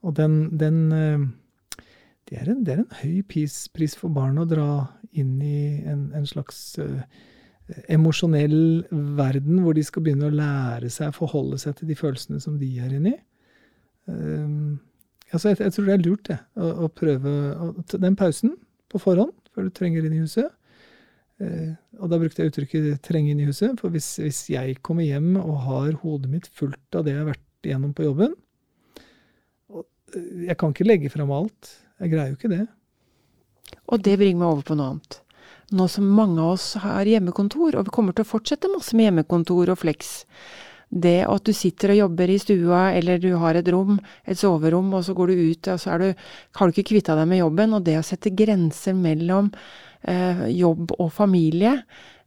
Og 0.02 0.14
den, 0.18 0.38
den 0.58 0.78
eh, 0.92 1.26
det, 2.28 2.38
er 2.40 2.50
en, 2.50 2.62
det 2.64 2.74
er 2.74 2.82
en 2.82 2.96
høy 3.02 3.22
pris, 3.28 3.66
pris 3.74 3.94
for 3.98 4.12
barn 4.14 4.40
å 4.40 4.48
dra 4.48 4.68
inn 5.18 5.36
i 5.44 5.82
en, 5.88 6.06
en 6.16 6.24
slags 6.26 6.78
uh, 6.80 7.02
emosjonell 7.92 8.86
verden 9.18 9.60
hvor 9.62 9.76
de 9.76 9.84
skal 9.84 10.06
begynne 10.06 10.30
å 10.30 10.34
lære 10.34 10.88
seg 10.92 11.12
forholde 11.16 11.58
seg 11.60 11.76
til 11.78 11.90
de 11.90 11.98
følelsene 11.98 12.40
som 12.42 12.56
de 12.60 12.70
er 12.80 12.94
inni. 12.96 13.14
Uh, 14.08 14.80
altså 15.30 15.52
jeg, 15.52 15.60
jeg, 15.60 15.74
tror 15.76 15.90
det 15.90 15.94
er 15.98 16.06
lurt 16.06 16.24
det, 16.30 16.40
å, 16.56 16.72
å 16.86 16.90
prøve 17.02 17.36
å, 17.52 17.70
den 17.92 18.18
pausen 18.18 18.56
på 18.92 19.00
forhånd 19.02 19.36
før 19.52 19.68
du 19.68 19.76
trenger 19.76 20.08
inn 20.08 20.16
i 20.16 20.24
huset. 20.24 20.48
Uh, 21.42 21.74
og 22.00 22.08
da 22.12 22.20
brukte 22.22 22.42
jeg 22.42 22.52
uttrykket 22.52 23.04
'trenge 23.04 23.34
inn 23.34 23.42
i 23.44 23.50
huset', 23.50 23.76
for 23.80 23.92
hvis, 23.92 24.14
hvis, 24.22 24.46
jeg 24.54 24.80
kommer 24.80 25.04
hjem 25.04 25.34
og 25.40 25.66
har 25.66 25.92
hodet 26.00 26.32
mitt 26.32 26.48
fullt 26.48 26.96
av 26.96 27.04
det 27.04 27.16
jeg 27.16 27.24
har 27.24 27.34
vært 27.34 27.68
igjennom 27.68 27.92
på 27.96 28.08
jobben 28.08 28.32
Jeg 30.12 30.56
kan 30.60 30.74
ikke 30.74 30.88
legge 30.88 31.10
fram 31.12 31.30
alt. 31.34 31.74
Jeg 32.02 32.12
greier 32.12 32.32
jo 32.32 32.38
ikke 32.38 32.52
det. 32.52 32.64
Og 33.88 34.02
det 34.04 34.18
bringer 34.20 34.42
meg 34.42 34.50
over 34.50 34.66
på 34.66 34.76
noe 34.78 34.94
annet 34.94 35.22
nå 35.72 35.88
som 35.88 36.08
mange 36.16 36.40
av 36.42 36.54
oss 36.56 36.74
har 36.82 37.08
hjemmekontor, 37.08 37.76
og 37.76 37.88
vi 37.88 37.94
kommer 37.94 38.16
til 38.16 38.26
å 38.26 38.32
fortsette 38.32 38.70
masse 38.72 38.96
med 38.96 39.08
hjemmekontor 39.08 39.72
og 39.72 39.80
flex. 39.82 40.12
Det 40.92 41.22
at 41.24 41.46
du 41.48 41.54
sitter 41.56 41.94
og 41.94 42.00
jobber 42.02 42.28
i 42.28 42.38
stua, 42.40 42.82
eller 42.92 43.20
du 43.20 43.30
har 43.40 43.56
et 43.56 43.68
rom, 43.72 43.96
et 44.28 44.38
soverom, 44.38 44.92
og 44.92 45.06
så 45.06 45.16
går 45.16 45.32
du 45.32 45.44
ut, 45.52 45.70
og 45.72 45.80
så 45.80 45.98
du, 46.02 46.10
har 46.58 46.68
du 46.68 46.74
ikke 46.74 46.90
kvitta 46.92 47.16
deg 47.16 47.30
med 47.30 47.40
jobben. 47.40 47.76
Og 47.78 47.86
det 47.86 47.96
å 47.96 48.04
sette 48.04 48.34
grenser 48.36 48.96
mellom 48.98 49.48
eh, 50.04 50.48
jobb 50.52 50.92
og 50.98 51.08
familie, 51.16 51.78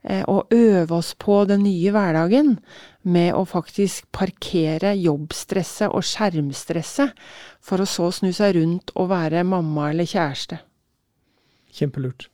eh, 0.01 0.23
og 0.25 0.49
øve 0.55 0.97
oss 0.97 1.13
på 1.21 1.43
den 1.45 1.61
nye 1.67 1.93
hverdagen 1.93 2.55
med 3.05 3.37
å 3.37 3.45
faktisk 3.45 4.09
parkere 4.15 4.95
jobbstresset 4.97 5.93
og 5.93 6.01
skjermstresset, 6.01 7.13
for 7.65 7.81
å 7.81 7.89
så 7.89 8.11
snu 8.13 8.29
seg 8.35 8.55
rundt 8.59 8.93
og 8.95 9.09
være 9.09 9.41
mamma 9.47 9.89
eller 9.89 10.09
kjæreste. 10.09 10.61
Kjempelurt 11.75 12.29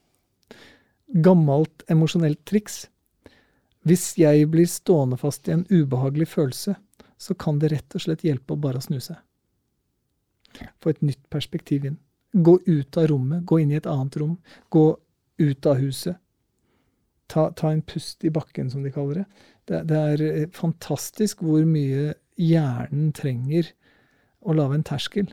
gammelt 1.11 1.83
emosjonelt 1.91 2.43
triks. 2.47 2.85
Hvis 3.87 4.13
jeg 4.19 4.45
blir 4.53 4.69
stående 4.69 5.17
fast 5.17 5.47
i 5.49 5.55
en 5.55 5.65
ubehagelig 5.69 6.29
følelse, 6.35 6.75
så 7.17 7.35
kan 7.37 7.59
det 7.61 7.71
rett 7.73 7.97
og 7.97 8.03
slett 8.03 8.25
hjelpe 8.25 8.55
å 8.55 8.61
bare 8.61 8.81
snu 8.83 8.99
seg. 9.01 9.17
Få 10.81 10.91
et 10.91 11.03
nytt 11.05 11.23
perspektiv 11.33 11.85
inn. 11.87 11.97
Gå 12.31 12.59
ut 12.65 12.97
av 12.97 13.09
rommet, 13.11 13.45
gå 13.45 13.61
inn 13.61 13.73
i 13.73 13.79
et 13.79 13.89
annet 13.89 14.17
rom. 14.21 14.35
Gå 14.69 14.85
ut 15.41 15.67
av 15.67 15.81
huset. 15.81 16.19
Ta, 17.31 17.49
ta 17.55 17.71
en 17.71 17.83
pust 17.87 18.23
i 18.27 18.31
bakken, 18.33 18.69
som 18.69 18.83
de 18.83 18.91
kaller 18.93 19.21
det. 19.21 19.25
det. 19.65 19.81
Det 19.89 19.99
er 19.99 20.23
eh, 20.27 20.49
fantastisk 20.53 21.43
hvor 21.45 21.63
mye 21.67 22.11
hjernen 22.35 23.11
trenger 23.15 23.69
å 24.41 24.55
lage 24.57 24.79
en 24.79 24.87
terskel. 24.87 25.29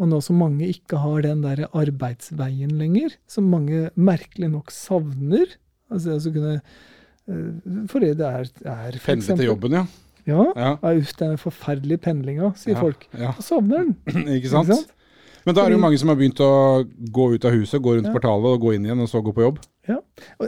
Og 0.00 0.08
nå 0.10 0.20
som 0.24 0.38
mange 0.40 0.66
ikke 0.70 1.00
har 1.02 1.22
den 1.26 1.42
der 1.44 1.66
arbeidsveien 1.68 2.72
lenger, 2.80 3.18
som 3.30 3.50
mange 3.52 3.90
merkelig 3.94 4.48
nok 4.50 4.72
savner 4.74 5.58
altså, 5.92 6.16
altså 6.16 6.32
kunne, 6.32 6.54
eh, 7.28 7.84
Fordi 7.92 8.14
det 8.18 8.26
er, 8.26 8.48
er 8.64 8.96
for 8.96 9.12
Pendle 9.12 9.36
til 9.36 9.50
jobben, 9.52 9.76
ja. 9.78 9.84
Ja. 10.26 10.46
ja. 10.56 10.72
Uff, 10.94 11.12
den 11.18 11.38
forferdelige 11.38 11.98
pendlinga, 11.98 12.52
sier 12.58 12.76
ja, 12.76 12.80
folk. 12.82 13.06
Ja. 13.18 13.34
Og 13.36 13.42
savner 13.44 13.82
den. 13.82 13.94
ikke, 14.36 14.48
sant? 14.48 14.70
ikke 14.70 14.80
sant? 14.80 14.98
Men 15.42 15.56
da 15.56 15.64
er 15.64 15.72
det 15.72 15.74
jo 15.74 15.82
mange 15.82 15.98
som 15.98 16.12
har 16.12 16.18
begynt 16.20 16.40
å 16.44 16.52
gå 16.86 17.24
ut 17.34 17.44
av 17.48 17.54
huset, 17.56 17.82
gå 17.82 17.96
rundt 17.96 18.06
ja. 18.06 18.14
kvartalet 18.14 18.54
og 18.54 18.62
gå 18.62 18.76
inn 18.76 18.86
igjen, 18.86 19.02
og 19.02 19.10
så 19.10 19.22
gå 19.26 19.34
på 19.34 19.42
jobb. 19.42 19.58
Ja. 19.90 19.98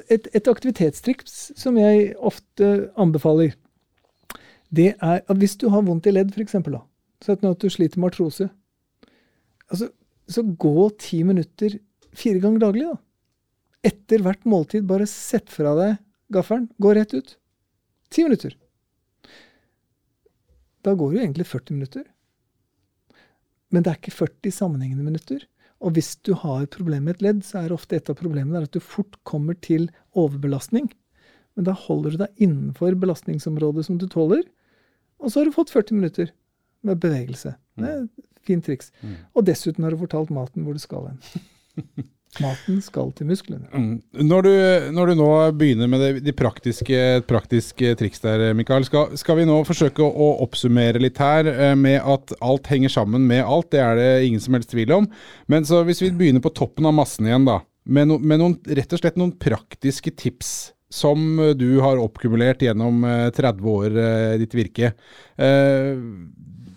Et, 0.07 0.29
et 0.31 0.51
aktivitetstriks 0.51 1.49
som 1.59 1.79
jeg 1.81 2.13
ofte 2.23 2.71
anbefaler, 3.01 3.57
det 4.75 4.93
er 4.95 5.25
at 5.27 5.41
hvis 5.41 5.57
du 5.59 5.67
har 5.75 5.83
vondt 5.87 6.07
i 6.07 6.15
ledd, 6.15 6.31
f.eks., 6.35 6.55
så 7.25 7.35
at 7.37 7.63
du 7.63 7.71
sliter 7.73 8.01
med 8.01 8.13
artrose, 8.13 8.51
Altså, 9.73 9.89
så 10.29 10.43
gå 10.45 10.89
ti 11.01 11.23
minutter 11.25 11.79
fire 12.15 12.41
ganger 12.43 12.67
daglig, 12.67 12.89
da. 12.91 12.99
Etter 13.85 14.25
hvert 14.25 14.45
måltid, 14.49 14.87
bare 14.89 15.07
sett 15.09 15.51
fra 15.53 15.75
deg 15.79 15.97
gaffelen. 16.33 16.69
Gå 16.81 16.95
rett 16.97 17.15
ut. 17.17 17.35
Ti 18.13 18.25
minutter. 18.27 18.55
Da 20.85 20.95
går 20.95 21.11
det 21.11 21.19
jo 21.19 21.25
egentlig 21.25 21.49
40 21.49 21.79
minutter. 21.79 22.05
Men 23.73 23.85
det 23.85 23.93
er 23.93 24.01
ikke 24.01 24.15
40 24.15 24.55
sammenhengende 24.55 25.05
minutter. 25.05 25.45
Og 25.85 25.97
hvis 25.97 26.15
du 26.25 26.33
har 26.39 26.69
problemer 26.73 27.09
med 27.09 27.17
et 27.17 27.25
ledd, 27.27 27.43
så 27.45 27.65
er 27.65 27.75
ofte 27.75 27.99
et 27.99 28.09
av 28.09 28.17
problemene 28.21 28.63
at 28.65 28.73
du 28.73 28.81
fort 28.81 29.19
kommer 29.29 29.57
til 29.65 29.89
overbelastning. 30.17 30.87
Men 31.57 31.69
da 31.69 31.75
holder 31.77 32.15
du 32.15 32.23
deg 32.25 32.47
innenfor 32.47 32.97
belastningsområdet 33.01 33.85
som 33.89 33.99
du 34.01 34.07
tåler. 34.11 34.45
Og 35.21 35.33
så 35.33 35.41
har 35.41 35.49
du 35.49 35.57
fått 35.57 35.73
40 35.75 36.01
minutter 36.01 36.33
med 36.85 37.01
bevegelse. 37.03 37.57
Det 37.81 37.91
er 37.91 38.05
et 38.05 38.31
Fint 38.45 38.67
triks. 38.67 38.91
Mm. 39.01 39.15
Og 39.33 39.47
dessuten 39.47 39.87
har 39.87 39.95
du 39.95 40.03
fortalt 40.03 40.33
maten 40.35 40.67
hvor 40.67 40.77
du 40.77 40.83
skal 40.83 41.09
hen. 41.09 41.23
Maten 42.43 42.81
skal 42.83 43.13
til 43.15 43.29
musklene. 43.29 43.69
Mm. 43.71 44.25
Når, 44.27 44.43
du, 44.43 44.53
når, 44.97 45.11
du, 45.11 45.15
nå 45.21 45.29
begynner 45.55 45.91
med 45.91 46.01
det, 46.03 46.09
de 46.27 46.33
praktiske, 46.35 46.99
praktiske, 47.31 47.93
triks 48.01 48.25
der, 48.25 48.49
Mikael, 48.59 48.83
skal, 48.89 49.15
skal, 49.21 49.39
vi 49.39 49.47
nå 49.47 49.61
forsøke 49.69 50.03
å, 50.03 50.33
oppsummere 50.43 50.99
litt 50.99 51.21
her 51.23 51.47
eh, 51.53 51.77
med 51.79 52.01
at 52.03 52.35
alt 52.43 52.67
henger 52.73 52.91
sammen 52.91 53.29
med 53.31 53.45
alt. 53.45 53.71
Det 53.71 53.85
er 53.85 54.01
det 54.01 54.11
ingen 54.27 54.43
som 54.43 54.59
helst 54.59 54.73
tvil 54.75 54.97
om. 54.97 55.07
Men 55.47 55.69
så 55.69 55.85
hvis 55.87 56.03
vi 56.03 56.11
begynner 56.11 56.43
på 56.43 56.53
toppen 56.59 56.91
av 56.91 56.97
massen 56.99 57.31
igjen, 57.31 57.47
da. 57.47 57.61
Med, 57.85 58.11
no, 58.11 58.19
med 58.19 58.43
noen, 58.43 58.59
rett 58.67 58.97
og 58.97 59.03
slett 59.05 59.21
noen 59.21 59.37
praktiske 59.39 60.11
tips 60.19 60.74
som 60.95 61.37
du 61.59 61.69
har 61.83 61.99
oppkumulert 61.99 62.63
gjennom 62.63 63.03
30 63.35 63.51
eh, 63.51 63.69
år 63.75 63.99
i 63.99 64.41
ditt 64.45 64.55
virke. 64.55 64.93
Eh, 65.35 65.99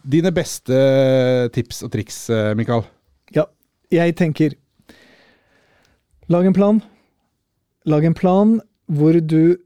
Dine 0.08 0.32
beste 0.32 0.78
tips 1.52 1.82
og 1.84 1.92
triks, 1.92 2.30
eh, 2.32 2.54
Mikael? 2.56 2.86
Ja, 3.36 3.44
jeg 3.92 4.16
tenker 4.16 4.56
Lag 6.28 6.46
en 6.46 6.56
plan. 6.56 6.82
Lag 7.88 8.04
en 8.04 8.16
plan 8.16 8.58
hvor 8.92 9.16
du 9.20 9.58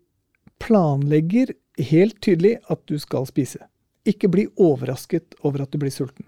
planlegger 0.62 1.54
helt 1.82 2.20
tydelig 2.22 2.60
at 2.70 2.82
du 2.90 3.00
skal 3.02 3.26
spise. 3.30 3.58
Ikke 4.06 4.30
bli 4.30 4.46
overrasket 4.62 5.38
over 5.42 5.64
at 5.64 5.74
du 5.74 5.80
blir 5.82 5.94
sulten. 5.94 6.28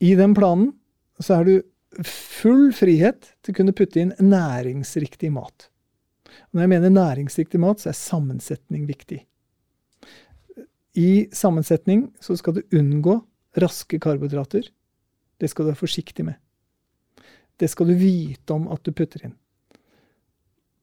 I 0.00 0.12
den 0.16 0.36
planen 0.36 0.74
så 1.20 1.40
er 1.40 1.48
du 1.48 2.04
full 2.04 2.68
frihet 2.76 3.32
til 3.40 3.52
å 3.54 3.58
kunne 3.60 3.76
putte 3.76 4.00
inn 4.00 4.12
næringsriktig 4.20 5.32
mat. 5.32 5.69
Når 6.52 6.64
jeg 6.64 6.72
mener 6.72 6.94
næringsriktig 6.94 7.60
mat, 7.62 7.82
så 7.82 7.90
er 7.90 7.98
sammensetning 7.98 8.86
viktig. 8.88 9.22
I 10.98 11.28
sammensetning 11.32 12.08
så 12.20 12.36
skal 12.38 12.56
du 12.58 12.76
unngå 12.76 13.20
raske 13.60 13.98
karbohydrater. 14.02 14.66
Det 15.38 15.50
skal 15.50 15.64
du 15.64 15.70
være 15.70 15.82
forsiktig 15.82 16.26
med. 16.26 16.38
Det 17.60 17.68
skal 17.70 17.90
du 17.90 17.94
vite 17.98 18.54
om 18.54 18.68
at 18.72 18.82
du 18.84 18.92
putter 18.96 19.26
inn. 19.28 19.36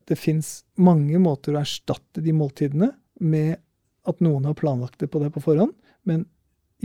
Det 0.07 0.15
fins 0.15 0.61
mange 0.79 1.19
måter 1.19 1.55
å 1.55 1.61
erstatte 1.61 2.23
de 2.23 2.33
måltidene 2.35 2.93
med 3.19 3.57
at 4.07 4.21
noen 4.23 4.45
har 4.47 4.55
planlagt 4.55 5.01
det 5.01 5.09
på 5.11 5.19
deg 5.19 5.33
på 5.35 5.43
forhånd, 5.43 5.73
men 6.07 6.23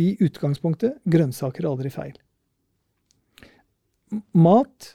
i 0.00 0.16
utgangspunktet 0.24 0.98
grønnsaker 1.06 1.62
er 1.62 1.70
aldri 1.70 1.92
feil. 1.92 2.16
Mat 4.34 4.94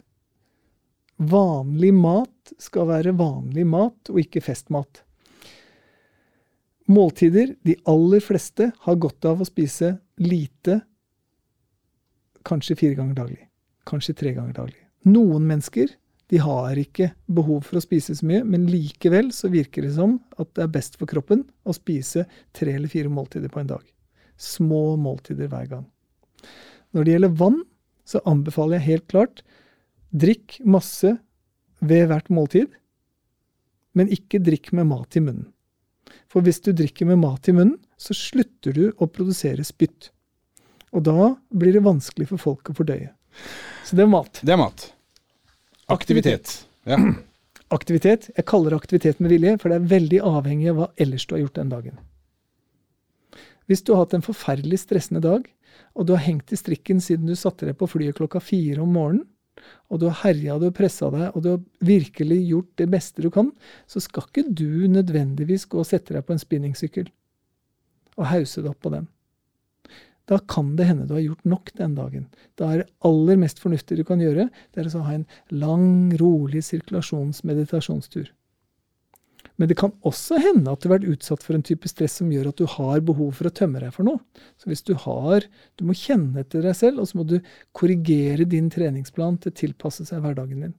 Vanlig 1.17 1.91
mat 1.97 2.53
skal 2.61 2.89
være 2.91 3.15
vanlig 3.17 3.65
mat 3.67 4.11
og 4.13 4.19
ikke 4.21 4.43
festmat. 4.45 5.01
Måltider, 6.87 7.55
de 7.67 7.75
aller 7.89 8.21
fleste, 8.23 8.69
har 8.85 8.99
godt 9.01 9.25
av 9.27 9.41
å 9.43 9.47
spise 9.47 9.97
lite, 10.23 10.79
kanskje 12.47 12.77
fire 12.79 12.95
ganger 12.99 13.17
daglig. 13.17 13.41
Kanskje 13.87 14.15
tre 14.15 14.31
ganger 14.37 14.55
daglig. 14.55 14.79
Noen 15.07 15.43
mennesker 15.49 15.91
de 16.31 16.39
har 16.43 16.79
ikke 16.79 17.09
behov 17.31 17.65
for 17.67 17.79
å 17.79 17.83
spise 17.83 18.15
så 18.15 18.27
mye, 18.27 18.43
men 18.43 18.69
likevel 18.71 19.33
så 19.35 19.51
virker 19.51 19.83
det 19.83 19.93
som 19.95 20.17
at 20.39 20.49
det 20.55 20.65
er 20.65 20.73
best 20.73 20.97
for 20.99 21.09
kroppen 21.09 21.45
å 21.67 21.75
spise 21.75 22.25
tre 22.55 22.73
eller 22.75 22.91
fire 22.91 23.11
måltider 23.11 23.51
på 23.51 23.61
en 23.63 23.69
dag. 23.71 23.83
Små 24.37 24.97
måltider 24.99 25.49
hver 25.51 25.69
gang. 25.71 25.85
Når 26.95 27.03
det 27.03 27.15
gjelder 27.15 27.37
vann, 27.39 27.61
så 28.07 28.21
anbefaler 28.27 28.77
jeg 28.77 28.87
helt 28.91 29.07
klart 29.11 29.41
drikk 30.11 30.59
masse 30.65 31.15
ved 31.79 32.07
hvert 32.09 32.29
måltid, 32.33 32.71
men 33.97 34.11
ikke 34.13 34.41
drikk 34.43 34.71
med 34.77 34.89
mat 34.89 35.17
i 35.17 35.23
munnen. 35.23 35.49
For 36.31 36.43
hvis 36.45 36.61
du 36.63 36.71
drikker 36.75 37.07
med 37.09 37.19
mat 37.21 37.47
i 37.49 37.55
munnen, 37.55 37.77
så 37.97 38.15
slutter 38.15 38.75
du 38.75 38.85
å 38.95 39.07
produsere 39.09 39.65
spytt. 39.67 40.11
Og 40.95 41.03
da 41.03 41.33
blir 41.49 41.75
det 41.75 41.83
vanskelig 41.85 42.29
for 42.29 42.41
folk 42.41 42.71
å 42.71 42.75
fordøye. 42.77 43.09
Så 43.85 43.97
det 43.97 44.05
er 44.05 44.11
mat. 44.11 44.39
Det 44.43 44.53
er 44.53 44.61
mat. 44.61 44.85
Aktivitet. 45.91 46.53
Ja. 46.87 46.99
Aktivitet. 47.77 48.29
Jeg 48.35 48.47
kaller 48.47 48.71
det 48.71 48.79
aktivitet 48.79 49.17
med 49.19 49.33
vilje, 49.33 49.57
for 49.59 49.71
det 49.71 49.81
er 49.81 49.89
veldig 49.91 50.19
avhengig 50.23 50.69
av 50.71 50.77
hva 50.77 50.85
ellers 51.03 51.25
du 51.27 51.33
har 51.35 51.41
gjort 51.41 51.57
den 51.59 51.73
dagen. 51.73 51.97
Hvis 53.67 53.83
du 53.83 53.91
har 53.91 54.05
hatt 54.05 54.15
en 54.15 54.23
forferdelig 54.23 54.79
stressende 54.85 55.19
dag, 55.25 55.49
og 55.91 56.07
du 56.07 56.13
har 56.15 56.23
hengt 56.23 56.53
i 56.55 56.59
strikken 56.59 57.01
siden 57.03 57.27
du 57.27 57.35
satte 57.35 57.67
deg 57.67 57.75
på 57.75 57.89
flyet 57.91 58.15
klokka 58.15 58.39
fire 58.39 58.79
om 58.85 58.93
morgenen, 58.95 59.25
og 59.91 60.01
du 60.01 60.07
har 60.09 60.21
herja, 60.23 60.57
har 60.59 60.73
pressa 60.75 61.09
deg, 61.13 61.29
og 61.33 61.43
du 61.43 61.51
har 61.53 61.61
virkelig 61.85 62.39
gjort 62.49 62.71
det 62.81 62.89
beste 62.91 63.23
du 63.23 63.29
kan, 63.33 63.51
så 63.89 64.01
skal 64.03 64.27
ikke 64.27 64.47
du 64.49 64.87
nødvendigvis 64.91 65.67
gå 65.71 65.81
og 65.81 65.89
sette 65.89 66.15
deg 66.15 66.25
på 66.27 66.35
en 66.35 66.41
spinningsykkel 66.41 67.11
og 68.17 68.29
hause 68.31 68.63
deg 68.63 68.71
opp 68.73 68.81
på 68.83 68.93
den. 68.95 69.07
Da 70.27 70.41
kan 70.43 70.73
det 70.75 70.89
hende 70.89 71.05
du 71.07 71.13
har 71.15 71.23
gjort 71.23 71.45
nok 71.47 71.69
den 71.79 71.93
dagen. 71.95 72.25
Da 72.59 72.71
er 72.71 72.81
det 72.81 72.89
aller 73.07 73.37
mest 73.39 73.61
fornuftige 73.63 74.01
du 74.01 74.07
kan 74.07 74.19
gjøre, 74.19 74.49
det 74.75 74.83
er 74.83 74.89
å 74.91 75.05
ha 75.05 75.13
en 75.15 75.27
lang, 75.55 76.11
rolig 76.19 76.65
sirkulasjons-meditasjonstur. 76.67 78.33
Men 79.57 79.69
det 79.71 79.77
kan 79.79 79.93
også 80.05 80.37
hende 80.41 80.69
at 80.69 80.83
du 80.83 80.87
har 80.87 80.99
vært 80.99 81.09
utsatt 81.15 81.43
for 81.45 81.57
en 81.57 81.65
type 81.65 81.89
stress 81.89 82.19
som 82.19 82.29
gjør 82.31 82.51
at 82.51 82.59
du 82.61 82.67
har 82.69 83.01
behov 83.05 83.31
for 83.39 83.49
å 83.49 83.53
tømme 83.57 83.81
deg 83.81 83.93
for 83.95 84.05
noe. 84.05 84.21
Så 84.61 84.69
hvis 84.69 84.85
du 84.85 84.93
har 84.93 85.47
Du 85.77 85.85
må 85.85 85.95
kjenne 85.97 86.43
etter 86.43 86.61
deg 86.65 86.75
selv, 86.77 87.01
og 87.01 87.09
så 87.09 87.19
må 87.19 87.25
du 87.25 87.39
korrigere 87.73 88.45
din 88.49 88.69
treningsplan 88.73 89.39
til 89.41 89.53
å 89.53 89.57
tilpasse 89.61 90.05
seg 90.05 90.21
hverdagen 90.21 90.67
din. 90.67 90.75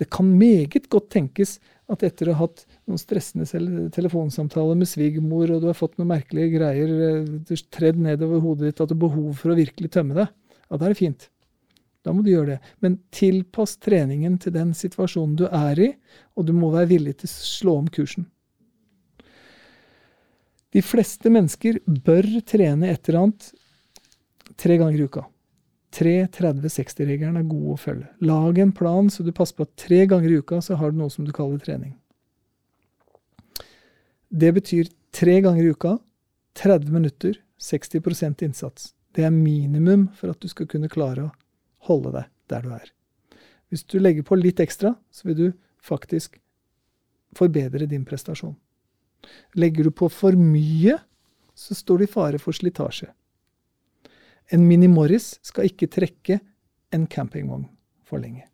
Det 0.00 0.08
kan 0.12 0.28
meget 0.38 0.88
godt 0.92 1.10
tenkes 1.12 1.58
at 1.92 2.04
etter 2.06 2.30
å 2.30 2.36
ha 2.36 2.46
hatt 2.46 2.64
noen 2.88 3.00
stressende 3.00 3.46
telefonsamtaler 3.92 4.78
med 4.78 4.88
svigermor, 4.88 5.50
og 5.52 5.62
du 5.62 5.68
har 5.68 5.78
fått 5.78 5.98
noen 6.00 6.12
merkelige 6.14 6.56
greier 6.56 6.94
eh, 7.08 7.60
tredd 7.72 8.00
nedover 8.00 8.40
hodet 8.44 8.70
ditt, 8.70 8.80
at 8.80 8.90
du 8.90 8.96
har 8.96 9.04
behov 9.04 9.36
for 9.40 9.52
å 9.52 9.58
virkelig 9.58 9.92
tømme 9.92 10.16
deg, 10.16 10.32
ja, 10.64 10.78
da 10.78 10.86
er 10.86 10.94
det 10.94 11.00
fint. 11.00 11.28
Da 12.02 12.12
må 12.14 12.24
du 12.24 12.32
gjøre 12.32 12.56
det. 12.56 12.60
Men 12.82 12.98
tilpass 13.14 13.76
treningen 13.82 14.38
til 14.42 14.54
den 14.56 14.72
situasjonen 14.74 15.36
du 15.38 15.46
er 15.46 15.78
i, 15.80 15.90
og 16.34 16.48
du 16.48 16.54
må 16.56 16.72
være 16.74 16.90
villig 16.96 17.20
til 17.20 17.30
å 17.30 17.34
slå 17.34 17.76
om 17.82 17.90
kursen. 17.92 18.26
De 20.72 20.80
fleste 20.82 21.30
mennesker 21.30 21.82
bør 21.84 22.26
trene 22.48 22.90
et 22.90 23.08
eller 23.08 23.26
annet 23.26 23.50
tre 24.56 24.78
ganger 24.80 25.02
i 25.02 25.08
uka. 25.08 25.26
3-30-60-regelen 25.92 27.36
er 27.36 27.48
god 27.48 27.72
å 27.74 27.80
følge. 27.80 28.06
Lag 28.24 28.58
en 28.62 28.72
plan 28.72 29.10
så 29.12 29.24
du 29.24 29.32
passer 29.36 29.58
på 29.58 29.66
at 29.66 29.74
tre 29.76 30.06
ganger 30.08 30.32
i 30.32 30.38
uka 30.40 30.62
så 30.64 30.78
har 30.80 30.92
du 30.92 31.02
noe 31.02 31.12
som 31.12 31.26
du 31.28 31.32
kaller 31.36 31.60
trening. 31.60 31.92
Det 34.32 34.54
betyr 34.56 34.88
tre 35.12 35.36
ganger 35.44 35.66
i 35.66 35.74
uka, 35.76 35.98
30 36.56 36.94
minutter, 36.94 37.36
60% 37.60 38.46
innsats. 38.48 38.94
Det 39.12 39.26
er 39.28 39.34
minimum 39.34 40.08
for 40.16 40.32
at 40.32 40.40
du 40.40 40.48
skal 40.48 40.70
kunne 40.72 40.88
klare 40.92 41.28
å 41.28 41.32
holde 41.88 42.12
deg 42.14 42.28
der 42.52 42.64
du 42.64 42.74
er. 42.76 42.88
Hvis 43.72 43.86
du 43.88 43.98
legger 44.02 44.26
på 44.26 44.36
litt 44.36 44.60
ekstra, 44.60 44.94
så 45.10 45.28
vil 45.28 45.38
du 45.38 45.46
faktisk 45.82 46.36
forbedre 47.36 47.88
din 47.88 48.04
prestasjon. 48.04 48.54
Legger 49.56 49.88
du 49.88 49.94
på 49.94 50.10
for 50.12 50.36
mye, 50.36 50.98
så 51.54 51.76
står 51.76 52.02
du 52.02 52.04
i 52.04 52.10
fare 52.10 52.40
for 52.42 52.56
slitasje. 52.56 53.08
En 54.52 54.66
Mini 54.68 54.88
Morris 54.90 55.38
skal 55.44 55.70
ikke 55.70 55.88
trekke 55.88 56.40
en 56.92 57.06
campingvogn 57.08 57.64
for 58.04 58.20
lenge. 58.20 58.44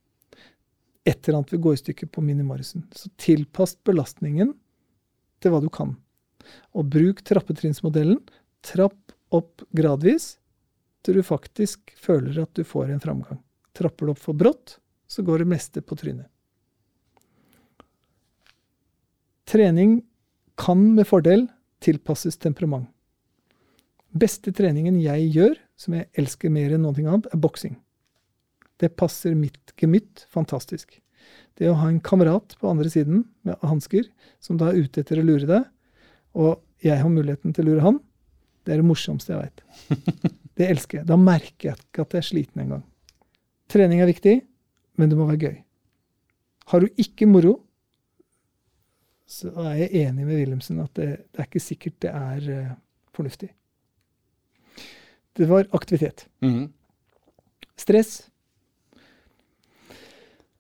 Et 1.09 1.17
eller 1.25 1.41
annet 1.41 1.55
vil 1.55 1.63
gå 1.65 1.73
i 1.75 1.81
stykker 1.81 2.11
på 2.13 2.23
Mini 2.23 2.45
Morrisen. 2.47 2.85
Så 2.95 3.11
tilpass 3.19 3.75
belastningen 3.87 4.53
til 5.43 5.55
hva 5.55 5.63
du 5.65 5.71
kan. 5.73 5.97
Og 6.77 6.91
bruk 6.93 7.25
trappetrinnsmodellen. 7.27 8.21
Trapp 8.63 9.17
opp 9.35 9.65
gradvis 9.75 10.37
du 11.17 11.23
faktisk 11.25 11.93
føler 11.97 12.43
at 12.43 12.53
du 12.57 12.65
får 12.67 12.93
en 12.93 13.03
framgang. 13.03 13.41
Trapper 13.77 14.09
du 14.09 14.13
opp 14.13 14.21
for 14.23 14.37
brått, 14.37 14.79
så 15.09 15.25
går 15.25 15.45
det 15.45 15.53
meste 15.55 15.83
på 15.85 15.97
trynet. 15.97 16.29
Trening 19.49 20.03
kan 20.61 20.83
med 20.95 21.09
fordel 21.09 21.47
tilpasses 21.81 22.37
temperament. 22.37 22.91
Beste 24.09 24.53
treningen 24.57 24.99
jeg 25.01 25.29
gjør, 25.37 25.55
som 25.77 25.95
jeg 25.97 26.09
elsker 26.19 26.53
mer 26.53 26.73
enn 26.75 26.85
noe 26.85 26.97
annet, 26.97 27.29
er 27.33 27.41
boksing. 27.41 27.77
Det 28.81 28.95
passer 28.97 29.37
mitt 29.37 29.75
gemytt 29.79 30.25
fantastisk. 30.33 30.99
Det 31.59 31.69
å 31.71 31.77
ha 31.81 31.89
en 31.91 32.01
kamerat 32.05 32.57
på 32.61 32.71
andre 32.71 32.91
siden 32.93 33.25
med 33.47 33.59
hansker, 33.67 34.07
som 34.41 34.59
da 34.61 34.71
er 34.71 34.85
ute 34.85 35.03
etter 35.03 35.21
å 35.21 35.27
lure 35.27 35.49
deg, 35.49 35.65
og 36.39 36.61
jeg 36.85 37.01
har 37.01 37.11
muligheten 37.11 37.55
til 37.55 37.67
å 37.67 37.73
lure 37.73 37.87
han, 37.87 37.99
det 38.65 38.75
er 38.75 38.83
det 38.83 38.89
morsomste 38.89 39.35
jeg 39.35 39.49
veit. 39.49 40.39
Det 40.59 40.67
elsker 40.67 41.01
jeg. 41.01 41.07
Da 41.07 41.17
merker 41.21 41.71
jeg 41.71 41.79
ikke 41.79 42.03
at 42.03 42.15
jeg 42.15 42.19
er 42.25 42.27
sliten 42.27 42.63
engang. 42.65 42.85
Trening 43.71 44.03
er 44.03 44.11
viktig, 44.11 44.35
men 44.99 45.11
det 45.11 45.19
må 45.19 45.29
være 45.29 45.43
gøy. 45.45 45.57
Har 46.73 46.83
du 46.83 47.01
ikke 47.01 47.29
moro, 47.29 47.55
så 49.29 49.53
er 49.69 49.85
jeg 49.85 50.07
enig 50.07 50.25
med 50.25 50.41
Wilhelmsen 50.41 50.81
at 50.81 50.91
det, 50.97 51.09
det, 51.31 51.39
er 51.39 51.49
ikke 51.49 51.63
sikkert 51.63 52.01
det 52.03 52.11
er 52.11 52.49
uh, 52.49 52.73
fornuftig. 53.15 53.51
Det 55.37 55.49
var 55.49 55.69
aktivitet. 55.73 56.27
Mm 56.41 56.55
-hmm. 56.55 56.69
Stress. 57.77 58.31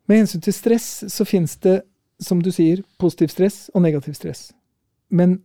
Med 0.06 0.16
hensyn 0.16 0.40
til 0.40 0.52
stress 0.52 1.04
så 1.12 1.24
fins 1.24 1.56
det, 1.56 1.82
som 2.20 2.42
du 2.42 2.50
sier, 2.50 2.82
positiv 2.98 3.28
stress 3.28 3.70
og 3.74 3.82
negativ 3.82 4.14
stress. 4.14 4.52
Men 5.08 5.42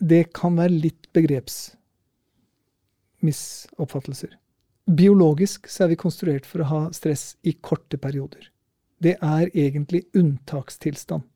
det 0.00 0.32
kan 0.32 0.56
være 0.56 0.68
litt 0.68 1.12
begreps 1.12 1.77
misoppfattelser. 3.24 4.36
Biologisk 4.88 5.68
så 5.68 5.84
er 5.84 5.92
vi 5.92 6.00
konstruert 6.00 6.46
for 6.48 6.64
å 6.64 6.68
ha 6.70 6.84
stress 6.96 7.34
i 7.44 7.52
korte 7.60 7.98
perioder. 8.00 8.48
Det 8.98 9.16
er 9.22 9.50
egentlig 9.52 10.06
unntakstilstand. 10.16 11.26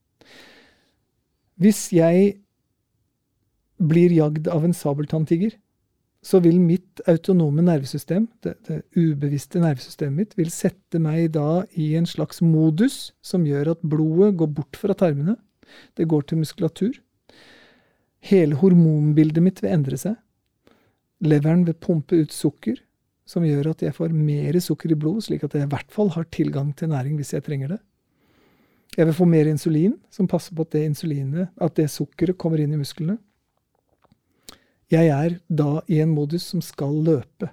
Hvis 1.60 1.90
jeg 1.94 2.38
blir 3.82 4.14
jagd 4.14 4.48
av 4.50 4.64
en 4.64 4.74
sabeltanntiger, 4.74 5.54
så 6.22 6.38
vil 6.42 6.60
mitt 6.62 7.02
autonome 7.10 7.64
nervesystem, 7.66 8.28
det, 8.46 8.54
det, 8.68 8.82
ubevisste 8.94 9.58
nervesystemet 9.62 10.18
mitt, 10.18 10.36
vil 10.38 10.52
sette 10.54 11.00
meg 11.02 11.32
da 11.34 11.64
i 11.74 11.92
en 11.98 12.06
slags 12.06 12.38
modus 12.46 13.10
som 13.26 13.46
gjør 13.46 13.74
at 13.74 13.82
blodet 13.82 14.36
går 14.38 14.52
bort 14.54 14.78
fra 14.78 14.94
tarmene. 14.94 15.34
Det 15.98 16.06
går 16.10 16.28
til 16.28 16.42
muskulatur. 16.44 16.94
Hele 18.22 18.58
hormonbildet 18.60 19.42
mitt 19.42 19.62
vil 19.64 19.74
endre 19.74 19.98
seg. 19.98 20.14
Leveren 21.22 21.64
vil 21.66 21.78
pumpe 21.78 22.18
ut 22.18 22.34
sukker, 22.34 22.80
som 23.28 23.44
gjør 23.46 23.70
at 23.72 23.84
jeg 23.86 23.94
får 23.94 24.14
mer 24.14 24.58
sukker 24.60 24.92
i 24.92 24.98
blodet, 24.98 25.28
slik 25.28 25.44
at 25.46 25.54
jeg 25.54 25.68
i 25.68 25.70
hvert 25.70 25.92
fall 25.94 26.10
har 26.16 26.26
tilgang 26.34 26.72
til 26.76 26.90
næring 26.90 27.16
hvis 27.18 27.32
jeg 27.36 27.44
trenger 27.46 27.76
det. 27.76 27.80
Jeg 28.96 29.08
vil 29.08 29.16
få 29.16 29.24
mer 29.24 29.48
insulin, 29.48 29.94
som 30.12 30.28
passer 30.28 30.54
på 30.54 30.66
at 30.66 30.74
det, 30.74 31.46
at 31.56 31.76
det 31.78 31.88
sukkeret 31.90 32.36
kommer 32.36 32.60
inn 32.60 32.74
i 32.74 32.80
musklene. 32.80 33.16
Jeg 34.92 35.08
er 35.08 35.38
da 35.48 35.80
i 35.88 36.02
en 36.04 36.12
modus 36.12 36.50
som 36.50 36.60
skal 36.60 36.98
løpe. 37.06 37.48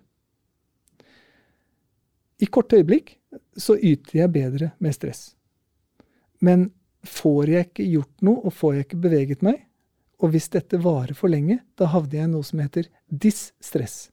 I 2.39 2.49
korte 2.51 2.75
øyeblikk 2.75 3.15
så 3.55 3.77
yter 3.77 4.19
jeg 4.19 4.33
bedre 4.33 4.71
med 4.79 4.95
stress. 4.95 5.35
Men 6.41 6.71
får 7.07 7.49
jeg 7.53 7.69
ikke 7.69 7.87
gjort 7.87 8.25
noe, 8.27 8.43
og 8.43 8.53
får 8.55 8.73
jeg 8.73 8.87
ikke 8.87 9.03
beveget 9.05 9.43
meg, 9.45 9.63
og 10.19 10.33
hvis 10.33 10.49
dette 10.51 10.79
varer 10.83 11.15
for 11.15 11.31
lenge, 11.31 11.61
da 11.79 11.87
havner 11.93 12.19
jeg 12.19 12.27
i 12.27 12.31
noe 12.33 12.45
som 12.45 12.59
heter 12.59 12.89
distress. 13.07 14.09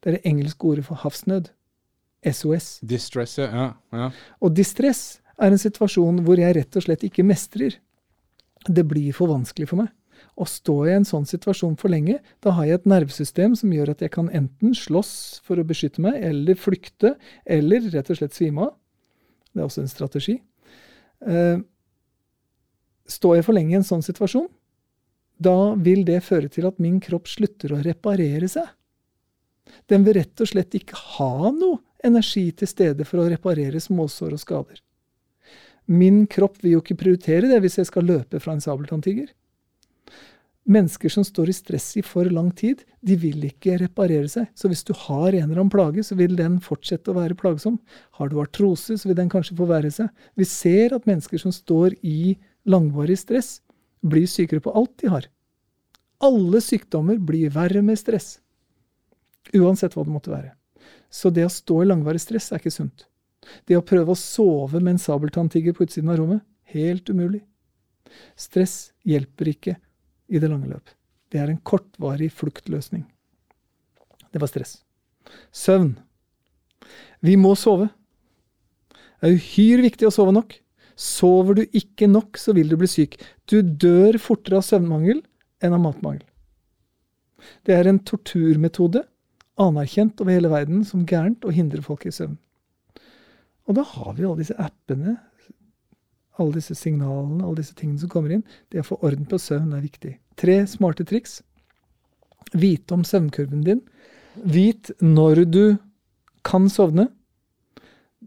Det 0.00 0.10
er 0.10 0.16
det 0.16 0.28
engelske 0.28 0.68
ordet 0.68 0.86
for 0.88 1.02
havsnød. 1.02 1.52
SOS. 2.26 2.80
Distress, 2.82 3.36
ja. 3.38 3.68
ja. 3.94 4.06
Og 4.42 4.54
distress 4.56 5.20
er 5.38 5.52
en 5.52 5.60
situasjon 5.60 6.24
hvor 6.26 6.40
jeg 6.40 6.56
rett 6.56 6.78
og 6.78 6.86
slett 6.86 7.04
ikke 7.06 7.26
mestrer. 7.26 7.76
Det 8.66 8.82
blir 8.88 9.14
for 9.14 9.30
vanskelig 9.30 9.68
for 9.70 9.84
meg. 9.84 9.92
Og 10.40 10.48
står 10.50 10.80
jeg 10.88 10.96
i 10.96 11.00
en 11.00 11.08
sånn 11.08 11.28
situasjon 11.28 11.76
for 11.80 11.92
lenge, 11.92 12.18
da 12.44 12.52
har 12.56 12.66
jeg 12.66 12.80
et 12.80 12.90
nervesystem 12.90 13.54
som 13.56 13.72
gjør 13.72 13.92
at 13.92 14.02
jeg 14.04 14.12
kan 14.16 14.32
enten 14.34 14.74
slåss 14.76 15.12
for 15.46 15.60
å 15.60 15.64
beskytte 15.68 16.02
meg, 16.04 16.18
eller 16.24 16.58
flykte, 16.60 17.14
eller 17.44 17.86
rett 17.92 18.10
og 18.12 18.18
slett 18.18 18.36
svime 18.36 18.66
av. 18.66 18.74
Det 19.52 19.62
er 19.62 19.68
også 19.68 19.84
en 19.84 19.92
strategi. 19.92 20.36
Uh, 21.24 21.62
står 23.08 23.38
jeg 23.38 23.46
for 23.46 23.56
lenge 23.56 23.72
i 23.72 23.78
en 23.78 23.86
sånn 23.86 24.04
situasjon, 24.04 24.48
da 25.36 25.74
vil 25.74 26.04
det 26.08 26.22
føre 26.24 26.48
til 26.52 26.68
at 26.68 26.80
min 26.82 26.98
kropp 27.02 27.28
slutter 27.28 27.74
å 27.74 27.82
reparere 27.84 28.48
seg. 28.48 28.68
Den 29.90 30.06
vil 30.06 30.16
rett 30.20 30.40
og 30.40 30.50
slett 30.50 30.74
ikke 30.78 30.98
ha 31.16 31.50
noe 31.52 31.82
energi 32.06 32.48
til 32.56 32.70
stede 32.70 33.06
for 33.08 33.22
å 33.22 33.30
reparere 33.30 33.80
småsår 33.82 34.36
og 34.36 34.42
skader. 34.42 34.78
Min 35.86 36.24
kropp 36.30 36.62
vil 36.62 36.76
jo 36.76 36.82
ikke 36.82 36.98
prioritere 36.98 37.50
det 37.50 37.60
hvis 37.62 37.78
jeg 37.80 37.90
skal 37.90 38.08
løpe 38.08 38.40
fra 38.42 38.56
en 38.56 38.62
sabeltanntiger. 38.62 39.28
Mennesker 40.66 41.12
som 41.12 41.22
står 41.22 41.52
i 41.52 41.54
stress 41.54 41.92
i 42.00 42.02
for 42.02 42.26
lang 42.26 42.48
tid, 42.58 42.80
de 42.98 43.14
vil 43.22 43.44
ikke 43.46 43.76
reparere 43.84 44.26
seg. 44.30 44.48
Så 44.58 44.66
hvis 44.66 44.82
du 44.82 44.90
har 44.98 45.28
en 45.28 45.44
eller 45.44 45.60
annen 45.60 45.70
plage, 45.70 46.02
så 46.02 46.16
vil 46.18 46.34
den 46.38 46.56
fortsette 46.62 47.12
å 47.12 47.18
være 47.20 47.38
plagsom. 47.38 47.76
Har 48.18 48.32
du 48.32 48.40
artrose, 48.42 48.96
så 48.98 49.06
vil 49.06 49.18
den 49.18 49.30
kanskje 49.30 49.54
forverre 49.60 49.92
seg. 49.94 50.10
Vi 50.34 50.48
ser 50.50 50.96
at 50.96 51.06
mennesker 51.06 51.38
som 51.38 51.54
står 51.54 51.94
i 52.02 52.34
langvarig 52.66 53.14
stress, 53.20 53.60
blir 54.08 54.28
sykere 54.30 54.62
på 54.64 54.72
alt 54.76 54.94
de 55.02 55.10
har. 55.12 55.28
Alle 56.24 56.60
sykdommer 56.64 57.18
blir 57.18 57.52
verre 57.54 57.82
med 57.84 57.98
stress. 58.00 58.38
Uansett 59.54 59.94
hva 59.94 60.06
det 60.06 60.14
måtte 60.14 60.32
være. 60.32 60.54
Så 61.10 61.30
det 61.30 61.46
å 61.46 61.52
stå 61.52 61.82
i 61.82 61.88
langvarig 61.88 62.22
stress 62.22 62.50
er 62.52 62.62
ikke 62.62 62.74
sunt. 62.74 63.06
Det 63.68 63.76
å 63.78 63.84
prøve 63.84 64.14
å 64.14 64.18
sove 64.18 64.80
med 64.80 64.96
en 64.96 65.02
sabeltanntiger 65.02 65.76
på 65.76 65.86
utsiden 65.86 66.10
av 66.10 66.18
rommet 66.20 66.42
helt 66.72 67.10
umulig. 67.10 67.42
Stress 68.38 68.92
hjelper 69.06 69.52
ikke 69.52 69.76
i 70.26 70.40
det 70.42 70.50
lange 70.50 70.70
løp. 70.70 70.90
Det 71.30 71.40
er 71.42 71.52
en 71.52 71.62
kortvarig 71.62 72.30
fluktløsning. 72.34 73.04
Det 74.32 74.42
var 74.42 74.50
stress. 74.50 74.78
Søvn. 75.54 75.94
Vi 77.24 77.36
må 77.40 77.54
sove. 77.58 77.88
Det 79.20 79.30
er 79.30 79.38
uhyre 79.38 79.86
viktig 79.86 80.08
å 80.08 80.14
sove 80.14 80.34
nok. 80.34 80.58
Sover 80.96 81.58
du 81.58 81.62
ikke 81.76 82.08
nok, 82.08 82.38
så 82.40 82.54
vil 82.56 82.70
du 82.72 82.78
bli 82.80 82.88
syk. 82.88 83.18
Du 83.44 83.60
dør 83.60 84.16
fortere 84.22 84.60
av 84.60 84.64
søvnmangel 84.64 85.20
enn 85.64 85.76
av 85.76 85.82
matmangel. 85.82 86.24
Det 87.68 87.76
er 87.76 87.88
en 87.90 88.00
torturmetode, 88.00 89.04
anerkjent 89.60 90.20
over 90.20 90.32
hele 90.32 90.50
verden 90.52 90.82
som 90.88 91.04
gærent, 91.08 91.44
å 91.44 91.52
hindre 91.52 91.84
folk 91.84 92.06
i 92.08 92.14
søvn. 92.14 92.36
Og 93.66 93.76
da 93.78 93.84
har 93.86 94.14
vi 94.16 94.24
alle 94.24 94.40
disse 94.40 94.56
appene, 94.62 95.16
alle 96.36 96.58
disse 96.58 96.76
signalene, 96.76 97.42
alle 97.42 97.60
disse 97.60 97.76
tingene 97.76 98.00
som 98.00 98.12
kommer 98.12 98.32
inn. 98.34 98.44
Det 98.72 98.82
å 98.82 98.88
få 98.90 98.98
orden 99.04 99.26
på 99.28 99.40
søvn 99.40 99.74
er 99.76 99.84
viktig. 99.84 100.14
Tre 100.38 100.58
smarte 100.68 101.06
triks. 101.08 101.40
Vite 102.56 102.94
om 102.94 103.04
søvnkurven 103.04 103.64
din. 103.66 103.82
Vit 104.44 104.92
når 105.00 105.44
du 105.48 105.62
kan 106.46 106.68
sovne. 106.70 107.08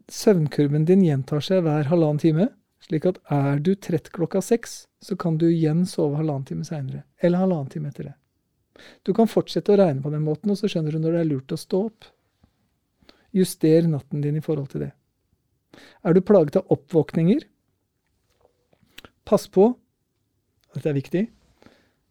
Søvnkurven 0.09 0.87
din 0.89 1.05
gjentar 1.05 1.45
seg 1.45 1.63
hver 1.65 1.87
halvannen 1.91 2.21
time. 2.21 2.49
Slik 2.89 3.05
at 3.05 3.19
er 3.29 3.59
du 3.61 3.75
trett 3.77 4.09
klokka 4.09 4.41
seks, 4.41 4.87
så 4.97 5.15
kan 5.15 5.37
du 5.37 5.45
igjen 5.51 5.83
sove 5.85 6.17
halvannen 6.17 6.47
time 6.47 6.65
seinere. 6.65 7.03
Eller 7.21 7.43
halvannen 7.43 7.69
time 7.69 7.91
etter 7.91 8.09
det. 8.09 8.15
Du 9.05 9.13
kan 9.13 9.29
fortsette 9.29 9.75
å 9.75 9.77
regne 9.77 10.01
på 10.01 10.09
den 10.09 10.23
måten, 10.25 10.49
og 10.49 10.57
så 10.57 10.69
skjønner 10.71 10.95
du 10.95 11.03
når 11.03 11.13
det 11.13 11.21
er 11.21 11.29
lurt 11.29 11.53
å 11.53 11.59
stå 11.59 11.83
opp. 11.85 12.07
Juster 13.35 13.85
natten 13.85 14.23
din 14.25 14.39
i 14.39 14.41
forhold 14.41 14.71
til 14.71 14.87
det. 14.87 14.93
Er 16.01 16.17
du 16.17 16.21
plaget 16.25 16.57
av 16.57 16.71
oppvåkninger? 16.73 17.43
Pass 19.29 19.45
på, 19.53 19.67
dette 20.73 20.89
er 20.89 20.97
viktig, 20.97 21.27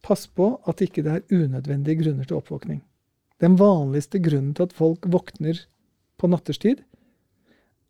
pass 0.06 0.28
på 0.30 0.52
at 0.70 0.84
ikke 0.84 1.02
det 1.02 1.16
er 1.16 1.40
unødvendige 1.40 2.04
grunner 2.04 2.28
til 2.28 2.38
oppvåkning. 2.38 2.84
Den 3.42 3.58
vanligste 3.58 4.20
grunnen 4.22 4.54
til 4.54 4.68
at 4.68 4.76
folk 4.78 5.08
våkner 5.10 5.58
på 6.18 6.30
natterstid, 6.30 6.84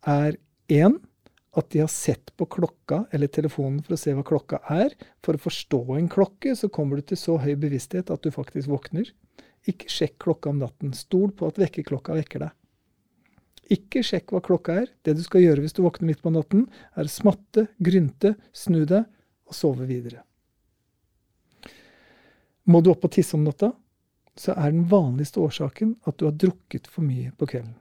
er 0.09 0.39
én 0.73 0.97
at 1.57 1.69
de 1.73 1.81
har 1.81 1.89
sett 1.89 2.29
på 2.37 2.45
klokka 2.45 3.03
eller 3.11 3.31
telefonen 3.33 3.81
for 3.85 3.95
å 3.95 3.99
se 3.99 4.13
hva 4.13 4.23
klokka 4.25 4.59
er. 4.69 4.93
For 5.25 5.35
å 5.35 5.41
forstå 5.41 5.81
en 5.97 6.09
klokke 6.11 6.53
så 6.57 6.69
kommer 6.73 6.99
du 6.99 7.09
til 7.09 7.19
så 7.21 7.39
høy 7.41 7.55
bevissthet 7.59 8.11
at 8.13 8.23
du 8.23 8.29
faktisk 8.33 8.69
våkner. 8.69 9.09
Ikke 9.69 9.89
sjekk 9.91 10.19
klokka 10.25 10.53
om 10.53 10.61
natten. 10.61 10.93
Stol 10.93 11.33
på 11.35 11.49
at 11.49 11.59
vekkerklokka 11.61 12.15
vekker 12.19 12.45
deg. 12.45 12.55
Ikke 13.73 14.01
sjekk 14.05 14.33
hva 14.33 14.41
klokka 14.45 14.79
er. 14.83 14.87
Det 15.05 15.17
du 15.17 15.23
skal 15.25 15.43
gjøre 15.43 15.65
hvis 15.65 15.75
du 15.77 15.83
våkner 15.85 16.09
midt 16.09 16.23
på 16.25 16.33
natten, 16.33 16.67
er 16.97 17.09
å 17.09 17.11
smatte, 17.11 17.67
grynte, 17.81 18.35
snu 18.53 18.81
deg 18.89 19.05
og 19.49 19.57
sove 19.57 19.89
videre. 19.89 20.23
Må 22.69 22.81
du 22.85 22.91
opp 22.93 23.05
og 23.07 23.13
tisse 23.13 23.33
om 23.37 23.45
natta, 23.45 23.71
så 24.39 24.53
er 24.53 24.71
den 24.71 24.85
vanligste 24.89 25.41
årsaken 25.41 25.97
at 26.07 26.19
du 26.19 26.27
har 26.29 26.37
drukket 26.37 26.87
for 26.87 27.05
mye 27.05 27.33
på 27.37 27.49
kvelden. 27.49 27.73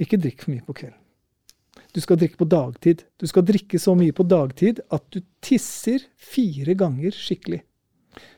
Ikke 0.00 0.18
drikk 0.20 0.44
for 0.44 0.54
mye 0.54 0.64
på 0.64 0.76
kvelden. 0.82 1.05
Du 1.96 2.02
skal 2.04 2.18
drikke 2.20 2.36
på 2.36 2.44
dagtid. 2.52 3.06
Du 3.16 3.24
skal 3.24 3.44
drikke 3.48 3.78
så 3.80 3.94
mye 3.96 4.12
på 4.12 4.26
dagtid 4.28 4.82
at 4.92 5.04
du 5.14 5.22
tisser 5.40 6.02
fire 6.20 6.74
ganger 6.76 7.14
skikkelig. 7.16 7.62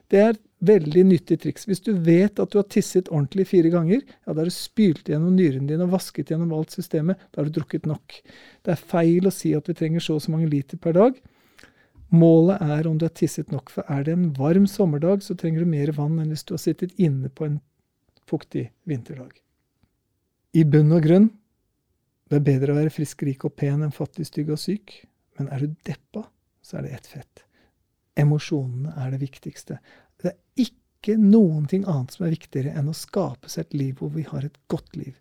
Det 0.06 0.20
er 0.22 0.36
veldig 0.68 1.02
nyttig 1.08 1.40
triks. 1.42 1.66
Hvis 1.66 1.82
du 1.82 1.90
vet 2.06 2.38
at 2.38 2.52
du 2.52 2.60
har 2.60 2.68
tisset 2.70 3.10
ordentlig 3.10 3.48
fire 3.50 3.72
ganger, 3.72 4.04
ja, 4.06 4.30
da 4.30 4.40
har 4.40 4.46
du 4.46 4.54
spylt 4.54 5.10
gjennom 5.10 5.34
nyrene 5.34 5.66
dine 5.72 5.88
og 5.88 5.96
vasket 5.96 6.30
gjennom 6.30 6.54
alt 6.54 6.76
systemet. 6.76 7.18
Da 7.32 7.42
har 7.42 7.48
du 7.48 7.58
drukket 7.58 7.88
nok. 7.90 8.20
Det 8.62 8.76
er 8.76 8.86
feil 8.94 9.26
å 9.26 9.34
si 9.34 9.50
at 9.58 9.66
vi 9.66 9.76
trenger 9.80 10.06
så 10.06 10.20
og 10.20 10.22
så 10.22 10.36
mange 10.36 10.52
liter 10.54 10.78
per 10.78 10.94
dag. 10.94 11.18
Målet 12.14 12.62
er 12.62 12.86
om 12.86 12.94
du 12.94 13.08
har 13.08 13.16
tisset 13.18 13.50
nok. 13.50 13.74
For 13.74 13.90
er 13.90 14.06
det 14.06 14.14
en 14.14 14.30
varm 14.38 14.70
sommerdag, 14.70 15.26
så 15.26 15.34
trenger 15.34 15.66
du 15.66 15.72
mer 15.74 15.90
vann 15.98 16.22
enn 16.22 16.30
hvis 16.30 16.46
du 16.46 16.54
har 16.54 16.62
sittet 16.62 16.94
inne 16.94 17.26
på 17.26 17.50
en 17.50 17.58
fuktig 18.30 18.68
vinterdag. 18.86 19.34
I 20.54 20.62
bunn 20.62 20.94
og 20.94 21.02
grunn 21.10 21.30
det 22.28 22.38
er 22.38 22.44
bedre 22.44 22.74
å 22.74 22.78
være 22.78 22.92
frisk, 22.92 23.22
rik 23.24 23.46
og 23.48 23.54
pen 23.56 23.84
enn 23.84 23.94
fattig, 23.94 24.26
stygg 24.28 24.50
og 24.52 24.60
syk. 24.60 24.98
Men 25.38 25.48
er 25.54 25.62
du 25.62 25.76
deppa, 25.86 26.26
så 26.64 26.78
er 26.78 26.86
det 26.86 26.96
ett 26.96 27.08
fett. 27.08 27.44
Emosjonene 28.18 28.92
er 28.98 29.14
det 29.14 29.22
viktigste. 29.22 29.78
Det 30.18 30.32
er 30.32 30.66
ikke 30.66 31.14
noen 31.20 31.68
ting 31.70 31.86
annet 31.86 32.12
som 32.12 32.26
er 32.26 32.34
viktigere 32.34 32.74
enn 32.76 32.90
å 32.90 32.96
skape 32.96 33.48
seg 33.48 33.68
et 33.68 33.78
liv 33.78 34.02
hvor 34.02 34.12
vi 34.16 34.26
har 34.28 34.44
et 34.44 34.58
godt 34.68 34.98
liv. 34.98 35.14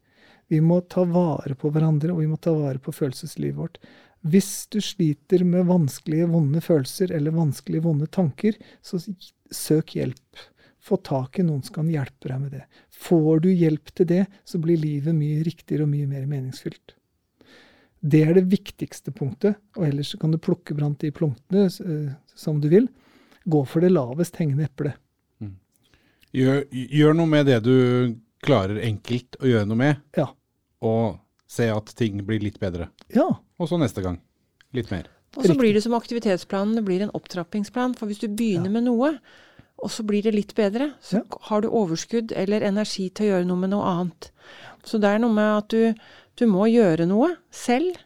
Vi 0.47 0.59
må 0.63 0.79
ta 0.89 1.03
vare 1.07 1.55
på 1.59 1.69
hverandre, 1.75 2.13
og 2.15 2.23
vi 2.23 2.29
må 2.31 2.39
ta 2.41 2.53
vare 2.55 2.81
på 2.81 2.93
følelseslivet 2.95 3.59
vårt. 3.59 3.79
Hvis 4.27 4.67
du 4.73 4.79
sliter 4.83 5.43
med 5.47 5.67
vanskelige, 5.69 6.27
vonde 6.31 6.63
følelser 6.63 7.13
eller 7.15 7.35
vanskelige, 7.35 7.85
vonde 7.85 8.07
tanker, 8.11 8.57
så 8.81 8.99
søk 9.53 9.95
hjelp. 9.99 10.45
Få 10.83 10.97
tak 11.03 11.39
i 11.39 11.45
noen 11.45 11.63
som 11.63 11.81
kan 11.81 11.91
hjelpe 11.91 12.31
deg 12.31 12.41
med 12.41 12.55
det. 12.55 12.63
Får 12.91 13.43
du 13.43 13.49
hjelp 13.51 13.91
til 13.95 14.09
det, 14.09 14.23
så 14.47 14.59
blir 14.63 14.79
livet 14.79 15.15
mye 15.15 15.43
riktigere 15.45 15.85
og 15.85 15.91
mye 15.93 16.07
mer 16.09 16.25
meningsfylt. 16.29 16.96
Det 17.99 18.21
er 18.23 18.38
det 18.38 18.45
viktigste 18.51 19.12
punktet, 19.15 19.57
og 19.77 19.88
ellers 19.88 20.13
kan 20.21 20.33
du 20.33 20.39
plukke 20.41 20.75
blant 20.77 21.01
de 21.01 21.12
punktene 21.15 21.65
uh, 21.67 22.13
som 22.38 22.62
du 22.62 22.69
vil. 22.71 22.88
Gå 23.47 23.63
for 23.65 23.83
det 23.83 23.93
lavest 23.93 24.38
hengende 24.41 24.67
eplet. 24.67 24.99
Mm. 25.41 25.55
Gjør, 26.36 26.63
gjør, 26.71 27.17
noe 27.17 27.31
med 27.31 27.49
det 27.49 27.62
du 27.65 27.75
klarer 28.45 28.83
enkelt 28.86 29.39
å 29.41 29.49
gjøre 29.49 29.69
noe 29.69 29.79
med, 29.79 30.03
ja. 30.17 30.27
og 30.86 31.17
se 31.49 31.69
at 31.71 31.93
ting 31.97 32.21
blir 32.27 32.43
litt 32.43 32.60
bedre. 32.62 32.91
Ja. 33.15 33.27
Og 33.57 33.71
så 33.71 33.79
neste 33.81 34.03
gang 34.05 34.19
litt 34.75 34.91
mer. 34.93 35.07
Og 35.38 35.45
så 35.45 35.55
blir 35.57 35.73
det 35.75 35.83
som 35.86 35.95
aktivitetsplanen, 35.97 36.75
det 36.77 36.86
blir 36.86 37.03
en 37.03 37.13
opptrappingsplan. 37.17 37.95
For 37.97 38.10
hvis 38.10 38.21
du 38.23 38.27
begynner 38.29 38.71
ja. 38.71 38.75
med 38.77 38.88
noe, 38.88 39.12
og 39.77 39.91
så 39.93 40.05
blir 40.07 40.25
det 40.25 40.33
litt 40.33 40.55
bedre, 40.57 40.91
så 41.01 41.21
ja. 41.21 41.41
har 41.49 41.62
du 41.62 41.69
overskudd 41.69 42.33
eller 42.36 42.65
energi 42.65 43.10
til 43.13 43.27
å 43.27 43.33
gjøre 43.36 43.49
noe 43.49 43.62
med 43.62 43.73
noe 43.75 43.91
annet. 43.91 44.31
Så 44.88 44.99
det 45.01 45.12
er 45.12 45.21
noe 45.21 45.36
med 45.36 45.51
at 45.51 45.73
du, 45.73 46.07
du 46.38 46.45
må 46.50 46.67
gjøre 46.71 47.08
noe 47.10 47.34
selv. 47.54 47.97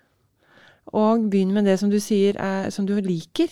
Og 0.92 1.28
begynn 1.32 1.54
med 1.56 1.68
det 1.70 1.78
som 1.80 1.92
du 1.92 2.00
sier 2.04 2.38
er, 2.42 2.70
som 2.74 2.88
du 2.88 2.96
liker. 3.00 3.52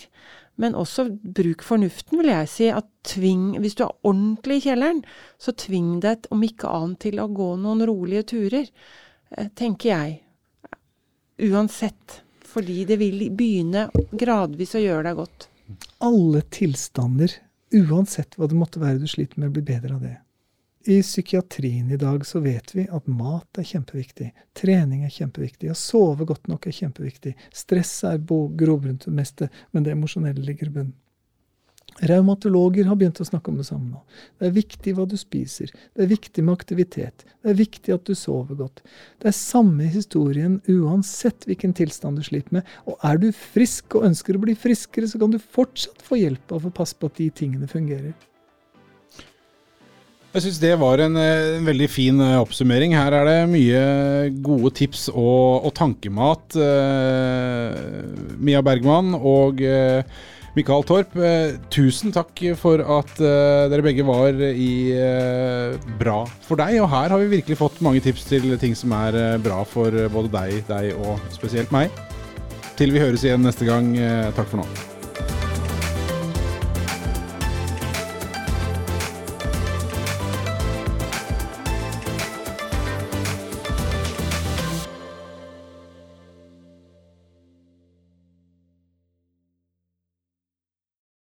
Men 0.60 0.76
også 0.76 1.06
bruk 1.22 1.62
fornuften, 1.64 2.18
vil 2.20 2.32
jeg 2.32 2.48
si. 2.52 2.70
At 2.72 2.88
tving, 3.08 3.54
hvis 3.62 3.78
du 3.78 3.86
er 3.86 3.94
ordentlig 4.04 4.60
i 4.60 4.64
kjelleren, 4.68 5.04
så 5.40 5.54
tving 5.56 6.00
deg 6.04 6.28
om 6.34 6.42
ikke 6.44 6.72
annet 6.72 7.00
til 7.06 7.20
å 7.22 7.30
gå 7.32 7.54
noen 7.60 7.84
rolige 7.88 8.26
turer. 8.34 8.68
Eh, 9.30 9.48
tenker 9.56 9.94
jeg. 9.94 10.18
Uansett. 11.48 12.20
Fordi 12.50 12.82
det 12.84 12.98
vil 13.00 13.28
begynne 13.36 13.86
gradvis 14.10 14.74
å 14.76 14.82
gjøre 14.82 15.06
deg 15.08 15.22
godt. 15.22 15.46
Alle 16.02 16.42
tilstander 16.50 17.36
uansett 17.70 18.34
hva 18.36 18.48
det 18.50 18.58
måtte 18.58 18.82
være 18.82 18.98
du 18.98 19.06
sliter 19.08 19.40
med, 19.40 19.52
blir 19.54 19.64
bedre 19.66 19.94
av 19.94 20.02
det. 20.04 20.16
I 20.84 21.02
psykiatrien 21.02 21.90
i 21.90 21.96
dag 22.00 22.26
så 22.26 22.40
vet 22.40 22.74
vi 22.74 22.86
at 22.88 23.06
mat 23.06 23.58
er 23.60 23.66
kjempeviktig. 23.68 24.30
Trening 24.56 25.02
er 25.04 25.12
kjempeviktig. 25.12 25.68
Å 25.68 25.76
sove 25.76 26.24
godt 26.24 26.48
nok 26.48 26.70
er 26.70 26.76
kjempeviktig. 26.76 27.34
Stress 27.52 27.98
er 28.08 28.22
grobunn 28.24 28.96
til 28.96 29.12
det 29.12 29.18
meste, 29.18 29.50
men 29.72 29.84
det 29.84 29.92
emosjonelle 29.92 30.40
ligger 30.40 30.70
i 30.70 30.76
bunnen. 30.78 30.96
Reumatologer 32.00 32.86
har 32.88 32.96
begynt 32.96 33.20
å 33.20 33.26
snakke 33.28 33.50
om 33.52 33.58
det 33.60 33.66
samme 33.66 33.90
nå. 33.90 34.00
Det 34.40 34.48
er 34.48 34.56
viktig 34.56 34.94
hva 34.96 35.04
du 35.10 35.18
spiser. 35.20 35.68
Det 35.92 36.06
er 36.06 36.10
viktig 36.14 36.46
med 36.46 36.54
aktivitet. 36.54 37.26
Det 37.42 37.52
er 37.52 37.58
viktig 37.58 37.92
at 37.92 38.06
du 38.08 38.14
sover 38.16 38.56
godt. 38.62 38.80
Det 39.20 39.28
er 39.28 39.36
samme 39.36 39.90
historien 39.90 40.62
uansett 40.70 41.44
hvilken 41.50 41.76
tilstand 41.76 42.16
du 42.16 42.24
sliter 42.24 42.56
med. 42.56 42.72
Og 42.88 42.96
er 43.04 43.20
du 43.20 43.28
frisk 43.36 43.98
og 43.98 44.08
ønsker 44.08 44.38
å 44.38 44.44
bli 44.46 44.56
friskere, 44.56 45.10
så 45.10 45.20
kan 45.20 45.34
du 45.34 45.40
fortsatt 45.42 46.00
få 46.06 46.22
hjelp 46.22 46.56
av 46.56 46.70
å 46.70 46.74
passe 46.80 46.96
på 46.96 47.10
at 47.10 47.20
de 47.20 47.28
tingene 47.42 47.68
fungerer. 47.68 48.16
Jeg 50.30 50.44
syns 50.44 50.60
det 50.62 50.76
var 50.78 51.00
en, 51.02 51.16
en, 51.18 51.64
veldig 51.66 51.86
fin 51.90 52.20
eh, 52.22 52.36
oppsummering. 52.38 52.92
Her 52.94 53.16
er 53.18 53.24
det 53.26 53.38
mye 53.50 53.80
gode 54.46 54.70
tips 54.78 55.08
og, 55.10 55.66
og 55.66 55.72
tankemat. 55.74 56.54
Eh, 56.54 58.36
Mia 58.38 58.60
Bergman 58.62 59.16
og 59.18 59.58
eh, 59.58 60.06
Mikael 60.54 60.86
Torp, 60.86 61.16
eh, 61.18 61.56
tusen 61.74 62.14
takk 62.14 62.44
for 62.58 62.78
at 62.98 63.10
eh, 63.18 63.64
dere 63.72 63.86
begge 63.88 64.06
var 64.06 64.38
i 64.38 64.70
eh, 64.94 65.74
Bra 65.98 66.22
for 66.46 66.62
deg. 66.62 66.78
Og 66.78 66.86
her 66.94 67.10
har 67.10 67.24
vi 67.24 67.32
virkelig 67.34 67.58
fått 67.58 67.82
mange 67.82 68.02
tips 68.06 68.28
til 68.30 68.54
ting 68.62 68.78
som 68.78 68.94
er 69.00 69.18
eh, 69.18 69.34
bra 69.42 69.64
for 69.66 69.98
både 70.14 70.30
deg, 70.36 70.62
deg 70.70 70.94
og 70.94 71.18
spesielt 71.34 71.74
meg. 71.74 71.90
Til 72.78 72.94
vi 72.94 73.02
høres 73.02 73.26
igjen 73.26 73.42
neste 73.42 73.66
gang, 73.66 73.96
eh, 73.98 74.30
takk 74.38 74.54
for 74.54 74.62
nå. 74.62 74.89